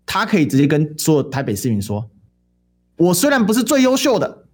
[0.06, 2.10] 他可以直接跟所有台北市民说
[2.96, 4.46] ：“我虽然不是最优秀的，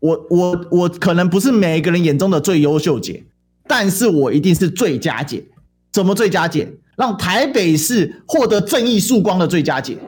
[0.00, 3.26] 我我我可能不是每一个人眼中的最优秀姐，
[3.66, 5.46] 但是我一定是最佳姐。
[5.92, 6.78] 怎么最佳姐？
[6.96, 9.98] 让台北市获得正义曙光的最佳姐。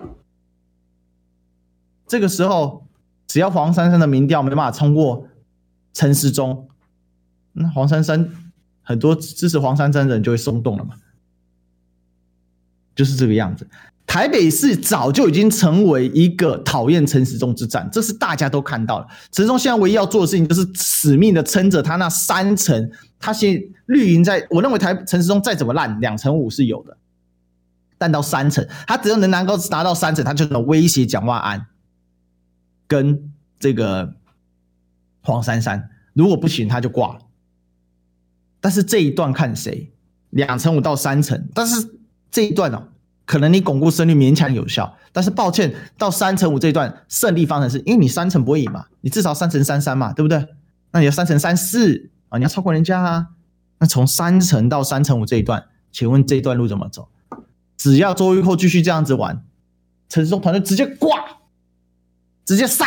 [2.07, 2.87] 这个时候，
[3.27, 5.28] 只要黄珊珊的民调没办法通过
[5.99, 6.69] 陈时中，
[7.55, 8.31] 那黄珊珊
[8.83, 10.95] 很多支持黄珊珊的人就会松动了嘛。”
[12.95, 13.67] 就是这个样子，
[14.07, 19.07] 台北市早就已经成为一个讨厌陈时中之战，这是大家都看到了。
[19.33, 22.89] 陈时中现在唯一要做的事情，就是死命的撑着他那三层。
[23.19, 26.97] 他现绿营在，我认为台陈时中再怎么烂，两层五是有的，
[27.99, 31.67] 但到三层，他只要能能够达到三层，他就能威胁蒋万安
[32.87, 34.15] 跟这个
[35.33, 35.91] 黄珊珊。
[36.13, 37.21] 如果不行，他就挂了。
[38.61, 39.93] 但是这一段看谁，
[40.31, 41.97] 两成五到三成，但是。
[42.31, 42.89] 这一段哦，
[43.25, 50.47] 可能你巩固胜率勉强有效，但是抱歉，到三成五这一段胜利方程式，因为你三成不会赢嘛，你至少三成三三嘛，对不对？
[50.91, 53.29] 那你要三成三四啊，你要超过人家啊。
[53.79, 57.09] 那从三成到三成五这一段，请问这一段路怎么走？
[57.79, 59.43] 只要周玉蔻继续这样子玩，
[60.11, 61.19] 陈时中团队直接挂，
[62.45, 62.87] 直接杀，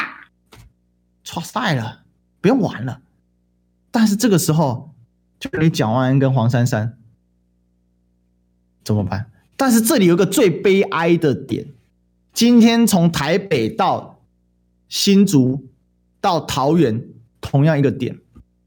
[1.23, 2.00] 错赛了，
[2.41, 3.01] 不用玩了。
[3.91, 4.93] 但是这个时候，
[5.39, 6.97] 就你蒋万安跟黄珊珊。
[8.83, 9.27] 怎么办？
[9.55, 11.67] 但是这里有个最悲哀的点，
[12.33, 14.19] 今天从台北到
[14.89, 15.69] 新竹
[16.19, 17.05] 到桃园，
[17.39, 18.17] 同样一个点，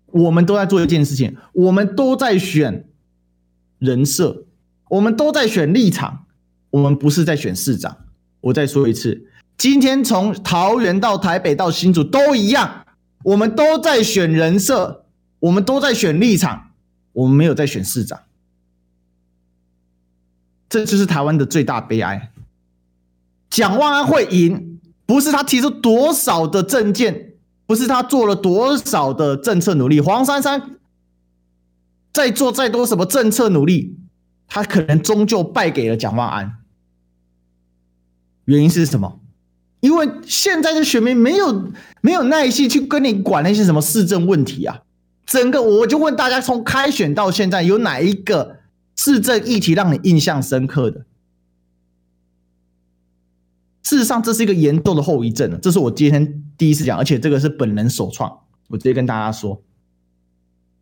[0.06, 2.88] 我们都在做一件事情，我们都在选
[3.80, 4.44] 人设，
[4.90, 6.26] 我们都在选立场，
[6.70, 7.96] 我们不是在选市长。
[8.40, 9.26] 我再说一次，
[9.58, 12.83] 今天从桃园到台北到新竹都一样，
[13.24, 15.04] 我们都在选人设，
[15.40, 16.70] 我们都在选立场，
[17.12, 18.20] 我们没有在选市长。
[20.68, 22.30] 这就是台湾的最大悲哀。
[23.48, 27.34] 蒋万安会赢，不是他提出多少的政见，
[27.66, 30.00] 不是他做了多少的政策努力。
[30.00, 30.78] 黄珊珊
[32.12, 33.96] 再做再多什么政策努力，
[34.46, 36.58] 他可能终究败给了蒋万安。
[38.44, 39.20] 原因是什么？
[39.84, 41.70] 因为现在的选民没有
[42.00, 44.80] 没有耐心去跟你管那些什么市政问题啊。
[45.26, 48.60] 整个我就问大家，从开选到现在，有哪一个
[48.96, 51.04] 市政议题让你印象深刻的？
[53.82, 55.60] 事实上，这是一个严重的后遗症。
[55.60, 58.38] 这是我今天第一次讲，而且这个是本人首创。
[58.68, 59.62] 我直接跟大家说，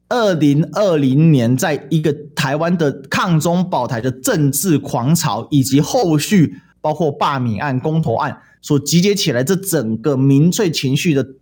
[0.09, 11.35] 二零二零年，在一个台湾的抗中保台的政治狂潮，以及后续包括罢免案、公投案所集结起来，这整个民粹情绪的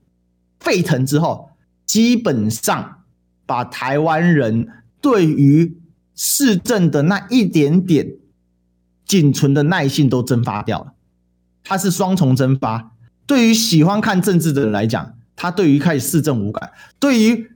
[0.58, 1.50] 沸腾之后，
[1.86, 3.04] 基本上
[3.46, 4.66] 把台湾人
[5.00, 5.76] 对于
[6.16, 8.14] 市政的那一点点
[9.04, 10.94] 仅存的耐性都蒸发掉了。
[11.62, 12.92] 它是双重蒸发。
[13.26, 17.50] 对于喜欢看政治的人来讲，他对于开始市政无感；对于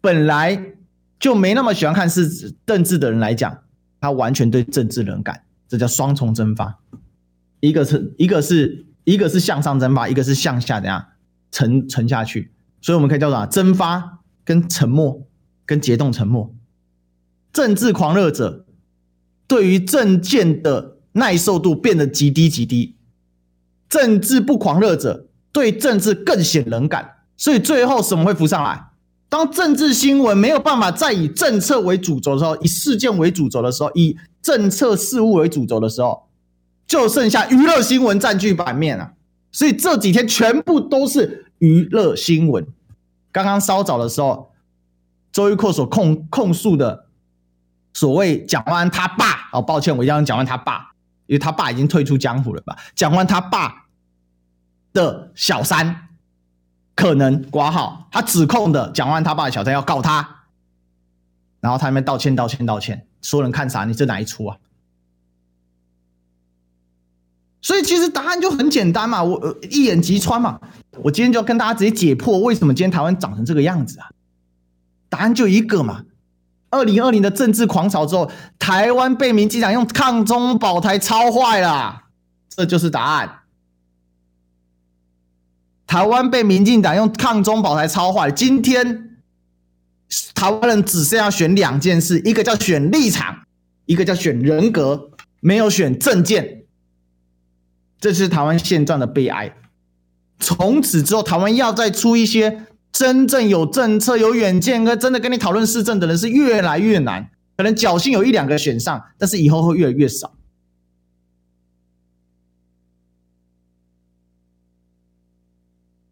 [0.00, 0.74] 本来
[1.20, 3.58] 就没那么喜欢看市政治的人来讲，
[4.00, 5.42] 他完全对政治冷感。
[5.68, 6.78] 这叫双重蒸发。
[7.60, 11.04] 一个是一个是一个是向上蒸发，一个是向下怎样
[11.50, 12.52] 沉沉下去。
[12.82, 15.26] 所以我们可以叫做蒸发跟沉没
[15.64, 16.54] 跟结冻沉没。
[17.52, 18.66] 政治狂热者
[19.46, 22.96] 对于政见的耐受度变得极低极低。
[23.88, 28.90] 政治不狂热者对政治更显冷感，所以最后什么会浮上来？
[29.30, 36.27] 当政治新闻没有办法再以政策为主轴的时候，以事件为主轴的时候，以政策事务为主轴的时候，
[36.88, 39.12] 就剩下娱乐新闻占据版面了。
[39.52, 42.66] 所以这几天全部都是娱乐新闻。
[43.30, 44.50] 刚刚稍早的时候，
[45.30, 47.06] 周玉蔻所控控诉的
[47.92, 50.88] 所谓蒋万安他爸，哦，抱歉，我一定要讲完他爸。
[51.26, 52.74] 因为他爸已经退出江湖了吧？
[52.94, 53.84] 蒋万安他爸
[54.94, 56.08] 的小三
[56.94, 60.46] 可能挂号，他指控的蒋万安他爸的小三要告他，
[61.60, 64.56] 然后他们道歉道歉道歉，说人看啥，你这哪一出啊？
[67.60, 70.58] 所以其实答案就很简单嘛，我一眼即穿嘛。
[71.02, 74.06] 我今天就要跟大家直接解破，为什么今天台湾长成这个样子啊？
[75.08, 76.02] 答案就一个嘛。
[76.70, 82.02] 二零二零的政治狂潮之后，台湾被民进党用抗中保台操坏了，
[82.48, 83.40] 这就是答案。
[85.86, 88.30] 台湾被民进党用抗中保台操坏。
[88.30, 89.16] 今天
[90.34, 93.46] 台湾人只剩下选两件事，一个叫选立场，
[93.86, 96.64] 一个叫选人格，没有选政见。
[98.00, 99.54] 这是台湾现状的悲哀。
[100.40, 102.66] 从此之后，台湾要再出一些。
[102.90, 107.30] 真正有政策、有远见，跟真的跟你讨论市政的人是越来越难。
[107.56, 110.34] 可能侥幸有一两个选上，但是以后会越来越少，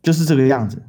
[0.02, 0.82] 就是这个样子。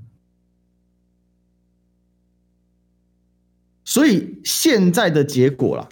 [3.86, 5.88] 所以现在的结果了，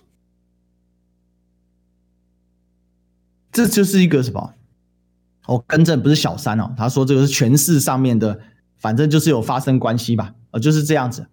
[3.51, 4.53] 这就是一个什么？
[5.48, 8.39] 我更正，不是小三哦，他说这个是权势上面的。
[8.78, 11.26] 反正就是有发生关系吧，哦，就是这样子，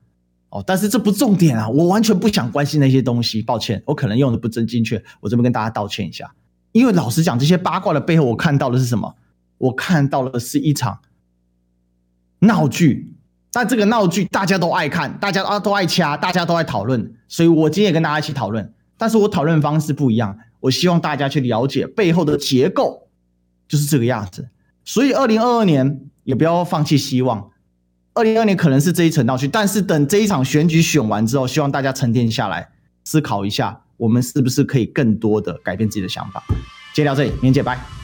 [0.49, 6.33] 哦，但是这不重点啊，我完全不想关心那些东西，抱歉，我可能用的不真精确，我这边跟大家道歉一下。
[6.71, 9.17] 因为老实讲，这些八卦的背后，我看到的是什么？
[9.59, 11.01] 我看到的是一场
[12.39, 13.13] 闹剧，
[13.53, 23.09] 但这个闹剧大家都爱看，大家啊都爱掐，大家都爱讨论，所以我今天也跟大家一起讨论，但是我讨论方式不一样，我希望大家去了解背后的结构，
[23.73, 24.49] 就是这个样子。
[24.85, 26.01] 所以二零二二年。
[26.25, 27.51] 也不要放弃希望，
[28.14, 32.68] 二零二二年可能是这一层闹剧，但是等这一场选举选完之后，希望大家沉淀下来，
[33.03, 36.41] 思考一下，我们是不是可以更多的改变自己的想法。
[36.95, 38.01] 今天到这里，明天见，拜。